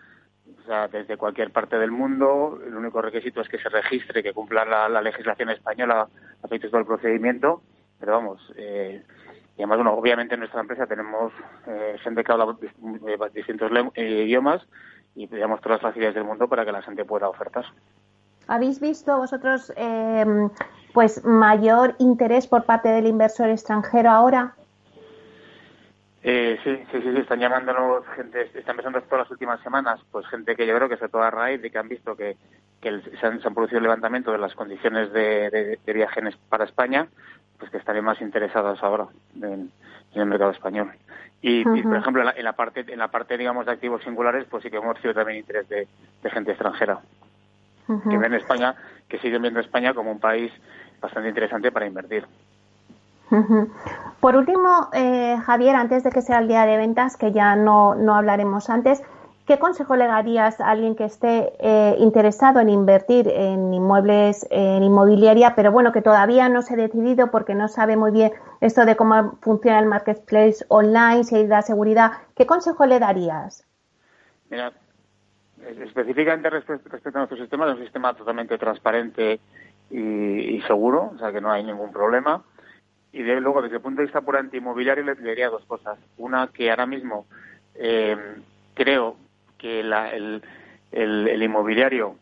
o 0.58 0.66
sea, 0.66 0.88
desde 0.88 1.18
cualquier 1.18 1.52
parte 1.52 1.78
del 1.78 1.92
mundo. 1.92 2.60
El 2.66 2.76
único 2.76 3.02
requisito 3.02 3.42
es 3.42 3.50
que 3.50 3.60
se 3.60 3.68
registre, 3.68 4.24
que 4.24 4.34
cumpla 4.34 4.64
la, 4.64 5.02
legislación 5.02 5.50
española 5.50 6.08
a 6.42 6.46
efectos 6.46 6.72
del 6.72 6.86
procedimiento. 6.86 7.62
Pero 8.00 8.14
vamos, 8.14 8.54
eh, 8.56 9.04
y 9.58 9.62
además, 9.62 9.78
bueno, 9.80 9.94
obviamente 9.96 10.36
en 10.36 10.42
nuestra 10.42 10.62
empresa 10.62 10.86
tenemos 10.86 11.34
eh, 11.66 11.98
gente 12.04 12.24
que 12.24 12.32
habla 12.32 12.56
distintos 13.34 13.72
idiomas 13.96 14.62
y 15.18 15.28
pedíamos 15.28 15.60
todas 15.62 15.82
las 15.82 15.92
facilidades 15.92 16.16
del 16.16 16.24
mundo 16.24 16.48
para 16.48 16.64
que 16.64 16.72
la 16.72 16.82
gente 16.84 17.04
pueda 17.04 17.28
ofertar. 17.28 17.66
¿Habéis 18.48 18.80
visto 18.80 19.18
vosotros, 19.18 19.74
em, 19.76 20.50
pues 20.94 21.26
mayor 21.26 21.96
interés 21.98 22.48
por 22.48 22.64
parte 22.64 22.90
del 22.90 23.08
inversor 23.08 23.50
extranjero 23.50 24.10
ahora? 24.10 24.54
Eh, 26.24 26.60
sí, 26.64 26.78
sí, 26.92 27.02
sí, 27.02 27.20
están 27.20 27.40
llamándonos 27.40 28.06
gente, 28.16 28.44
están 28.44 28.72
empezando 28.72 29.02
todas 29.02 29.26
las 29.26 29.32
últimas 29.32 29.62
semanas, 29.62 30.00
pues 30.12 30.28
gente 30.28 30.56
que 30.56 30.68
yo 30.68 30.76
creo 30.76 30.90
que 30.90 30.98
se 30.98 31.10
toda 31.10 31.32
raíz 31.32 31.62
de 31.62 31.72
que 31.72 31.78
han 31.78 31.88
visto 31.88 32.16
que, 32.16 32.38
se, 32.82 33.26
han, 33.26 33.40
producido 33.54 33.78
el 33.78 33.84
levantamiento 33.84 34.32
de 34.32 34.38
las 34.38 34.54
condiciones 34.54 35.12
de, 35.14 35.80
de, 35.86 35.94
viaje 35.94 36.22
para 36.50 36.66
España, 36.66 37.08
pues 37.58 37.72
que 37.72 37.78
estarían 37.78 38.06
más 38.06 38.22
interesados 38.22 38.82
ahora 38.84 39.08
en, 39.42 39.72
el 40.14 40.26
mercado 40.26 40.52
español. 40.52 40.92
Y, 41.42 41.64
por 41.64 41.96
ejemplo, 41.96 42.24
en 42.36 42.44
la, 42.44 42.54
parte, 42.54 42.86
en 42.88 43.00
la 43.00 43.10
parte, 43.10 43.38
digamos, 43.38 43.66
de 43.66 43.72
activos 43.72 44.04
singulares, 44.04 44.46
pues 44.50 44.64
sí 44.64 44.72
que 44.72 44.78
hemos 44.78 44.96
recibido 44.96 45.14
también 45.14 45.40
interés 45.40 45.70
de, 45.70 45.88
gente 46.24 46.52
extranjera, 46.52 47.00
que 48.10 48.18
ven 48.18 48.34
España, 48.34 48.76
que 49.08 49.20
siguen 49.20 49.44
viendo 49.44 49.60
España 49.60 49.94
como 49.94 50.12
un 50.12 50.20
país 50.20 50.52
bastante 51.00 51.30
interesante 51.30 51.72
para 51.72 51.86
invertir. 51.86 52.26
Por 54.20 54.36
último, 54.36 54.90
eh, 54.94 55.38
Javier, 55.46 55.76
antes 55.76 56.04
de 56.04 56.12
que 56.12 56.22
sea 56.22 56.40
el 56.40 56.48
día 56.48 56.66
de 56.66 56.78
ventas, 56.78 57.18
que 57.18 57.32
ya 57.32 57.56
no, 57.56 57.94
no 57.96 58.16
hablaremos 58.16 58.70
antes, 58.70 59.04
¿qué 59.48 59.58
consejo 59.58 59.96
le 59.96 60.08
darías 60.08 60.60
a 60.60 60.70
alguien 60.70 60.96
que 60.96 61.06
esté 61.06 61.54
eh, 61.60 61.96
interesado 62.00 62.60
en 62.60 62.70
invertir 62.70 63.30
en 63.30 63.74
inmuebles, 63.74 64.46
en 64.52 64.84
inmobiliaria, 64.84 65.56
pero 65.56 65.72
bueno, 65.72 65.94
que 65.94 66.02
todavía 66.02 66.50
no 66.50 66.62
se 66.62 66.74
ha 66.74 66.78
decidido 66.78 67.32
porque 67.32 67.56
no 67.56 67.70
sabe 67.70 67.96
muy 67.96 68.12
bien 68.12 68.34
esto 68.60 68.86
de 68.86 68.98
cómo 68.98 69.38
funciona 69.42 69.80
el 69.80 69.86
marketplace 69.86 70.66
online, 70.68 71.24
si 71.24 71.38
hay 71.38 71.48
la 71.48 71.62
seguridad? 71.62 72.12
¿Qué 72.36 72.46
consejo 72.46 72.86
le 72.86 73.00
darías? 73.00 73.66
Mira, 74.50 74.74
específicamente 75.62 76.50
respecto, 76.50 77.10
a 77.10 77.20
nuestro 77.20 77.38
sistema, 77.38 77.68
es 77.68 77.78
un 77.78 77.84
sistema 77.84 78.14
totalmente 78.14 78.58
transparente 78.58 79.40
y, 79.90 80.62
seguro, 80.68 81.14
o 81.16 81.20
sea 81.20 81.32
que 81.32 81.40
no 81.40 81.52
hay 81.52 81.64
ningún 81.64 81.94
problema. 81.94 82.44
Y 83.14 83.24
de, 83.24 83.40
luego, 83.40 83.62
desde 83.62 83.78
el 83.78 83.82
punto 83.82 84.02
de 84.02 84.08
vista 84.08 84.20
puramente 84.20 84.58
inmobiliario, 84.58 85.06
le 85.06 85.16
diría 85.16 85.50
dos 85.50 85.64
cosas. 85.66 85.98
Una, 86.18 86.48
que 86.48 86.70
ahora 86.70 86.86
mismo 86.86 87.26
eh, 87.76 88.18
creo 88.74 89.16
que 89.58 89.82
el, 89.82 90.42
el, 90.92 91.44
inmobiliario 91.44 92.16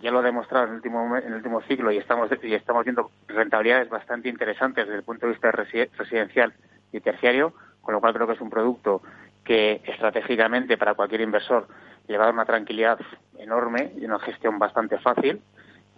ya 0.00 0.10
lo 0.10 0.20
ha 0.20 0.22
demostrado 0.22 0.64
en 0.64 0.70
el 0.70 0.76
último, 0.76 1.16
en 1.16 1.26
el 1.26 1.34
último 1.34 1.60
ciclo 1.62 1.92
y 1.92 1.98
estamos, 1.98 2.30
y 2.42 2.54
estamos 2.54 2.84
viendo 2.84 3.10
rentabilidades 3.28 3.88
bastante 3.88 4.28
interesantes 4.28 4.86
desde 4.86 4.98
el 4.98 5.04
punto 5.04 5.26
de 5.26 5.32
vista 5.32 5.50
residencial 5.50 6.52
y 6.92 7.00
terciario, 7.00 7.54
con 7.82 7.94
lo 7.94 8.00
cual 8.00 8.14
creo 8.14 8.26
que 8.26 8.34
es 8.34 8.40
un 8.40 8.50
producto 8.50 9.02
que 9.44 9.80
estratégicamente 9.84 10.76
para 10.78 10.94
cualquier 10.94 11.22
inversor 11.22 11.66
le 12.08 12.16
va 12.16 12.24
a 12.24 12.26
dar 12.26 12.34
una 12.34 12.44
tranquilidad 12.44 12.98
enorme 13.38 13.92
y 13.96 14.04
una 14.04 14.18
gestión 14.18 14.58
bastante 14.58 14.98
fácil 14.98 15.40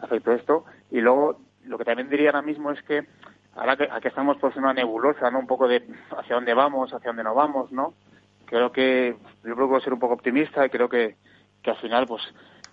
afecto 0.03 0.33
esto. 0.33 0.65
Y 0.91 1.01
luego, 1.01 1.41
lo 1.65 1.79
que 1.79 1.85
también 1.85 2.11
diría 2.11 2.31
ahora 2.31 2.43
mismo 2.43 2.71
es 2.71 2.83
que 2.83 3.07
ahora 3.55 3.77
que 3.77 3.89
aquí 3.91 4.09
estamos 4.09 4.37
pues 4.39 4.57
en 4.57 4.65
una 4.65 4.75
nebulosa, 4.75 5.31
¿no? 5.31 5.39
Un 5.39 5.47
poco 5.47 5.69
de 5.69 5.83
hacia 6.17 6.35
dónde 6.35 6.55
vamos, 6.55 6.93
hacia 6.93 7.09
dónde 7.09 7.25
no 7.25 7.35
vamos, 7.35 7.73
¿no? 7.73 7.95
Creo 8.53 8.71
que 8.71 9.17
yo 9.45 9.77
a 9.77 9.81
ser 9.81 9.95
un 9.95 9.99
poco 9.99 10.13
optimista 10.13 10.67
y 10.67 10.69
creo 10.69 10.87
que, 10.87 11.17
que 11.63 11.71
al 11.71 11.79
final 11.79 12.07
pues 12.07 12.23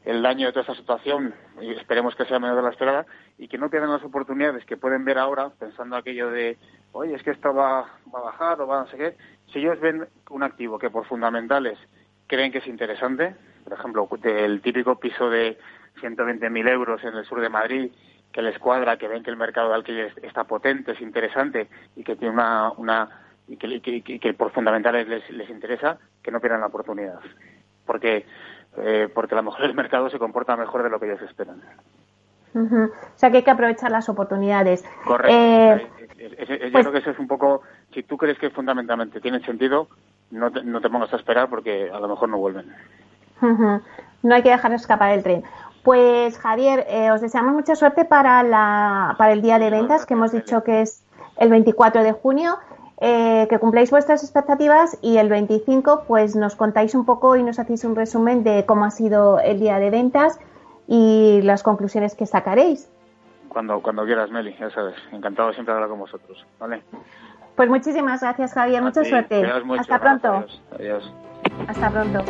el 0.04 0.22
daño 0.22 0.48
de 0.48 0.52
toda 0.52 0.64
esta 0.64 0.76
situación 0.76 1.34
esperemos 1.62 2.18
que 2.18 2.26
sea 2.26 2.38
menor 2.38 2.58
de 2.58 2.64
la 2.64 2.72
esperada 2.72 3.06
y 3.38 3.48
que 3.48 3.58
no 3.58 3.70
pierdan 3.70 3.94
las 3.94 4.04
oportunidades 4.04 4.66
que 4.66 4.76
pueden 4.76 5.06
ver 5.06 5.18
ahora 5.18 5.52
pensando 5.58 5.96
aquello 5.96 6.32
de 6.32 6.58
oye 6.92 7.16
es 7.16 7.24
que 7.24 7.32
esto 7.32 7.54
va, 7.54 7.84
va 8.14 8.20
a 8.20 8.24
bajar 8.24 8.60
o 8.60 8.68
va 8.68 8.82
a 8.82 8.84
no 8.84 8.90
sé 8.90 8.98
qué 8.98 9.16
si 9.54 9.60
ellos 9.60 9.80
ven 9.80 10.06
un 10.30 10.44
activo 10.44 10.78
que 10.80 10.90
por 10.90 11.06
fundamentales 11.06 11.80
creen 12.28 12.52
que 12.52 12.58
es 12.58 12.68
interesante 12.68 13.38
por 13.64 13.72
ejemplo 13.72 14.10
el 14.24 14.62
típico 14.62 15.00
piso 15.00 15.30
de 15.30 15.58
120.000 16.02 16.70
euros 16.70 17.02
en 17.06 17.16
el 17.16 17.26
sur 17.26 17.40
de 17.40 17.50
Madrid, 17.50 17.92
que 18.32 18.42
les 18.42 18.60
cuadra, 18.60 18.98
que 18.98 19.08
ven 19.08 19.24
que 19.24 19.30
el 19.30 19.38
mercado 19.38 19.70
de 19.70 19.76
alquiler 19.76 20.14
está 20.24 20.44
potente, 20.44 20.92
es 20.92 21.02
interesante 21.02 21.68
y 21.96 22.04
que 22.04 22.16
tiene 22.16 22.34
una, 22.34 22.72
una 22.74 23.29
y 23.50 23.58
que, 23.58 24.34
por 24.34 24.52
fundamentales 24.52 25.08
les, 25.08 25.50
interesa, 25.50 25.98
que 26.22 26.32
no 26.32 26.40
pierdan 26.40 26.62
la 26.62 26.68
oportunidad. 26.68 27.20
Porque, 27.86 28.26
eh, 28.78 29.10
porque 29.14 29.34
a 29.34 29.38
lo 29.38 29.44
mejor 29.44 29.66
el 29.66 29.74
mercado 29.74 30.10
se 30.10 30.20
comporta 30.20 30.56
mejor 30.56 30.84
de 30.84 30.90
lo 30.90 31.00
que 31.00 31.08
ellos 31.08 31.22
esperan. 31.24 31.62
O 32.56 32.90
sea 33.16 33.30
que 33.32 33.38
hay 33.38 33.44
que 33.44 33.52
aprovechar 33.52 33.92
las 33.92 34.10
oportunidades. 34.10 34.84
Correcto. 35.06 35.36
Eh, 35.36 35.88
yo 36.18 36.72
pues 36.72 36.86
creo 36.86 36.92
que 36.92 37.00
eso 37.00 37.12
es 37.12 37.20
un 37.20 37.28
poco, 37.28 37.62
si 37.94 38.04
tú 38.04 38.18
crees 38.18 38.38
que 38.38 38.50
fundamentalmente 38.50 39.22
tiene 39.22 39.40
sentido, 39.42 39.88
no 40.32 40.52
te, 40.52 40.64
no 40.64 40.82
te 40.82 40.90
pongas 40.90 41.14
a 41.14 41.16
esperar 41.16 41.50
porque 41.50 41.90
a 41.92 42.00
lo 42.00 42.08
mejor 42.08 42.30
no 42.30 42.38
vuelven. 42.38 42.74
No 44.22 44.36
hay 44.36 44.44
que 44.44 44.50
dejar 44.50 44.74
escapar 44.74 45.12
el 45.12 45.24
tren. 45.24 45.44
Pues 45.84 46.38
Javier, 46.38 46.86
eh, 46.90 47.12
os 47.12 47.22
deseamos 47.22 47.54
mucha 47.54 47.76
suerte 47.76 48.04
para, 48.04 48.44
la, 48.44 49.16
para 49.18 49.32
el 49.32 49.42
día 49.42 49.60
de 49.60 49.70
ventas 49.70 50.06
que 50.06 50.14
hemos 50.14 50.32
dicho 50.32 50.64
que 50.64 50.82
es 50.82 51.04
el 51.38 51.50
24 51.50 52.04
de 52.04 52.12
junio. 52.12 52.58
Eh, 53.02 53.48
que 53.50 53.60
cumpláis 53.60 53.92
vuestras 53.92 54.24
expectativas 54.24 54.98
y 55.02 55.18
el 55.18 55.30
25 55.30 56.04
pues 56.06 56.36
nos 56.36 56.58
contáis 56.58 56.96
un 56.96 57.06
poco 57.06 57.38
y 57.38 57.44
nos 57.44 57.58
hacéis 57.58 57.86
un 57.86 57.96
resumen 57.96 58.44
de 58.44 58.66
cómo 58.66 58.84
ha 58.84 58.92
sido 58.92 59.40
el 59.40 59.62
día 59.62 59.80
de 59.80 59.90
ventas 59.90 60.38
y 60.86 61.40
las 61.44 61.64
conclusiones 61.64 62.14
que 62.16 62.26
sacaréis. 62.26 62.92
Cuando, 63.48 63.82
cuando 63.82 64.06
quieras, 64.06 64.30
Meli, 64.32 64.54
ya 64.60 64.70
sabes. 64.72 64.96
Encantado 65.14 65.54
siempre 65.54 65.74
de 65.74 65.78
hablar 65.78 65.90
con 65.90 66.00
vosotros. 66.00 66.46
¿vale? 66.60 66.84
Pues 67.56 67.70
muchísimas 67.70 68.22
gracias, 68.22 68.54
Javier. 68.54 68.82
mucha 68.82 69.06
suerte. 69.06 69.46
Hasta 69.78 70.00
pronto. 70.00 70.46
Adiós. 70.78 71.14
Hasta 71.68 71.90
pronto. 71.90 72.24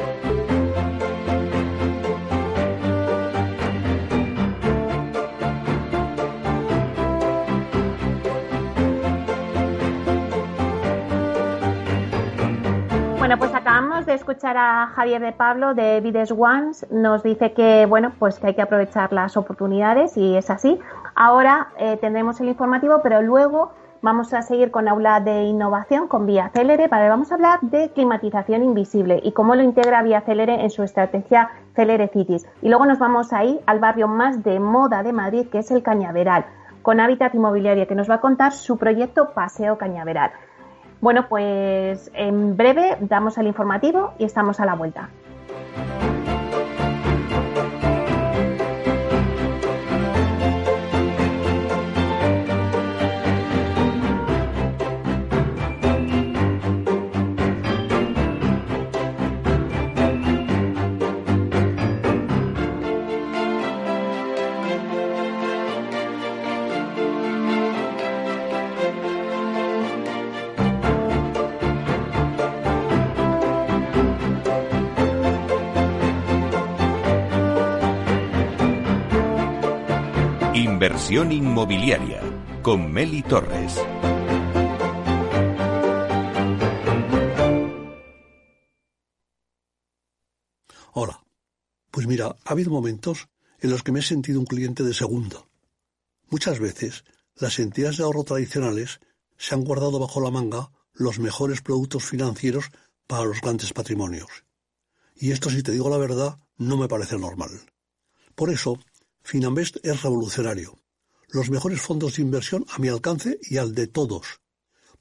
Acabamos 13.70 14.08
de 14.08 14.16
escuchar 14.16 14.58
a 14.58 14.88
Javier 14.96 15.22
de 15.22 15.32
Pablo 15.32 15.76
de 15.76 16.02
Vides 16.02 16.32
Ones. 16.32 16.88
Nos 16.90 17.22
dice 17.22 17.54
que, 17.54 17.86
bueno, 17.86 18.12
pues 18.18 18.40
que 18.40 18.48
hay 18.48 18.56
que 18.56 18.64
aprovechar 18.64 19.14
las 19.14 19.38
oportunidades 19.38 20.18
y 20.18 20.36
es 20.36 20.50
así. 20.50 20.80
Ahora 21.14 21.68
eh, 21.78 21.96
tendremos 21.98 22.42
el 22.42 22.48
informativo, 22.48 23.02
pero 23.04 23.22
luego 23.22 23.72
vamos 24.02 24.34
a 24.34 24.42
seguir 24.42 24.72
con 24.72 24.88
aula 24.88 25.20
de 25.20 25.44
innovación 25.44 26.08
con 26.08 26.26
Vía 26.26 26.50
Célere. 26.52 26.88
vamos 26.88 27.32
a 27.32 27.36
hablar 27.36 27.60
de 27.62 27.92
climatización 27.92 28.64
invisible 28.64 29.20
y 29.24 29.34
cómo 29.34 29.54
lo 29.54 29.62
integra 29.62 30.02
Vía 30.02 30.22
Célere 30.22 30.64
en 30.64 30.72
su 30.72 30.82
estrategia 30.82 31.52
Célere 31.76 32.08
Cities. 32.08 32.48
Y 32.64 32.70
luego 32.70 32.88
nos 32.88 32.98
vamos 32.98 33.32
a 33.34 33.44
ir 33.44 33.60
al 33.68 33.78
barrio 33.78 34.08
más 34.08 34.44
de 34.44 34.60
moda 34.60 35.04
de 35.04 35.14
Madrid, 35.14 35.48
que 35.48 35.60
es 35.60 35.70
el 35.70 35.84
Cañaveral, 35.84 36.44
con 36.82 37.00
Hábitat 37.00 37.36
Inmobiliaria, 37.36 37.86
que 37.86 37.94
nos 37.94 38.10
va 38.10 38.16
a 38.16 38.22
contar 38.22 38.52
su 38.52 38.80
proyecto 38.80 39.30
Paseo 39.36 39.78
Cañaveral. 39.78 40.32
Bueno, 41.02 41.28
pues 41.30 42.12
en 42.14 42.58
breve 42.58 42.98
damos 43.00 43.38
el 43.38 43.48
informativo 43.48 44.14
y 44.20 44.26
estamos 44.26 44.60
a 44.60 44.66
la 44.66 44.76
vuelta. 44.76 45.10
Inversión 80.82 81.34
inmobiliaria 81.34 82.22
con 82.62 82.90
Meli 82.90 83.22
Torres. 83.22 83.76
Hola. 90.94 91.22
Pues 91.92 92.08
mira, 92.08 92.28
ha 92.46 92.52
habido 92.54 92.72
momentos 92.72 93.28
en 93.60 93.72
los 93.72 93.84
que 93.84 93.92
me 93.92 94.00
he 94.00 94.04
sentido 94.04 94.40
un 94.40 94.46
cliente 94.46 94.84
de 94.84 94.94
segunda. 94.94 95.44
Muchas 96.30 96.60
veces, 96.60 97.04
las 97.36 97.60
entidades 97.60 97.98
de 97.98 98.06
ahorro 98.06 98.24
tradicionales 98.24 99.02
se 99.36 99.56
han 99.56 99.66
guardado 99.66 100.00
bajo 100.00 100.22
la 100.22 100.32
manga 100.32 100.72
los 100.94 101.20
mejores 101.20 101.62
productos 101.62 102.06
financieros 102.06 102.72
para 103.06 103.26
los 103.26 103.42
grandes 103.42 103.74
patrimonios. 103.74 104.46
Y 105.14 105.32
esto, 105.32 105.50
si 105.50 105.62
te 105.62 105.74
digo 105.74 105.90
la 105.90 105.98
verdad, 105.98 106.40
no 106.56 106.78
me 106.78 106.88
parece 106.88 107.18
normal. 107.18 107.52
Por 108.34 108.50
eso, 108.50 108.80
Finambest 109.30 109.78
es 109.84 110.02
revolucionario. 110.02 110.80
Los 111.28 111.52
mejores 111.52 111.80
fondos 111.80 112.16
de 112.16 112.24
inversión 112.24 112.66
a 112.68 112.80
mi 112.80 112.88
alcance 112.88 113.38
y 113.44 113.58
al 113.58 113.76
de 113.76 113.86
todos. 113.86 114.42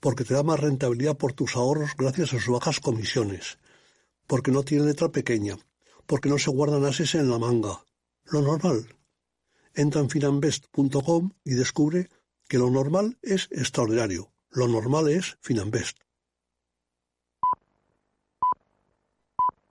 Porque 0.01 0.23
te 0.23 0.35
da 0.35 0.43
más 0.43 0.61
rentabilidad 0.61 1.17
por 1.17 1.33
tus 1.33 1.57
ahorros 1.57 1.93
gracias 1.97 2.35
a 2.35 2.39
sus 2.39 2.49
bajas 2.49 2.79
comisiones. 2.79 3.59
Porque 4.27 4.51
no 4.51 4.65
tiene 4.65 4.85
letra 4.85 5.09
pequeña. 5.09 5.57
Porque 6.05 6.29
no 6.29 6.37
se 6.37 6.51
guardan 6.51 6.85
ases 6.85 7.15
en 7.15 7.31
la 7.31 7.39
manga. 7.39 7.83
Lo 8.25 8.43
normal. 8.43 8.95
Entra 9.73 10.03
en 10.03 10.11
finambest.com 10.11 11.31
y 11.43 11.55
descubre 11.55 12.11
que 12.49 12.59
lo 12.59 12.69
normal 12.69 13.17
es 13.23 13.49
extraordinario. 13.51 14.31
Lo 14.51 14.69
normal 14.69 15.09
es 15.09 15.39
Finambest. 15.41 16.01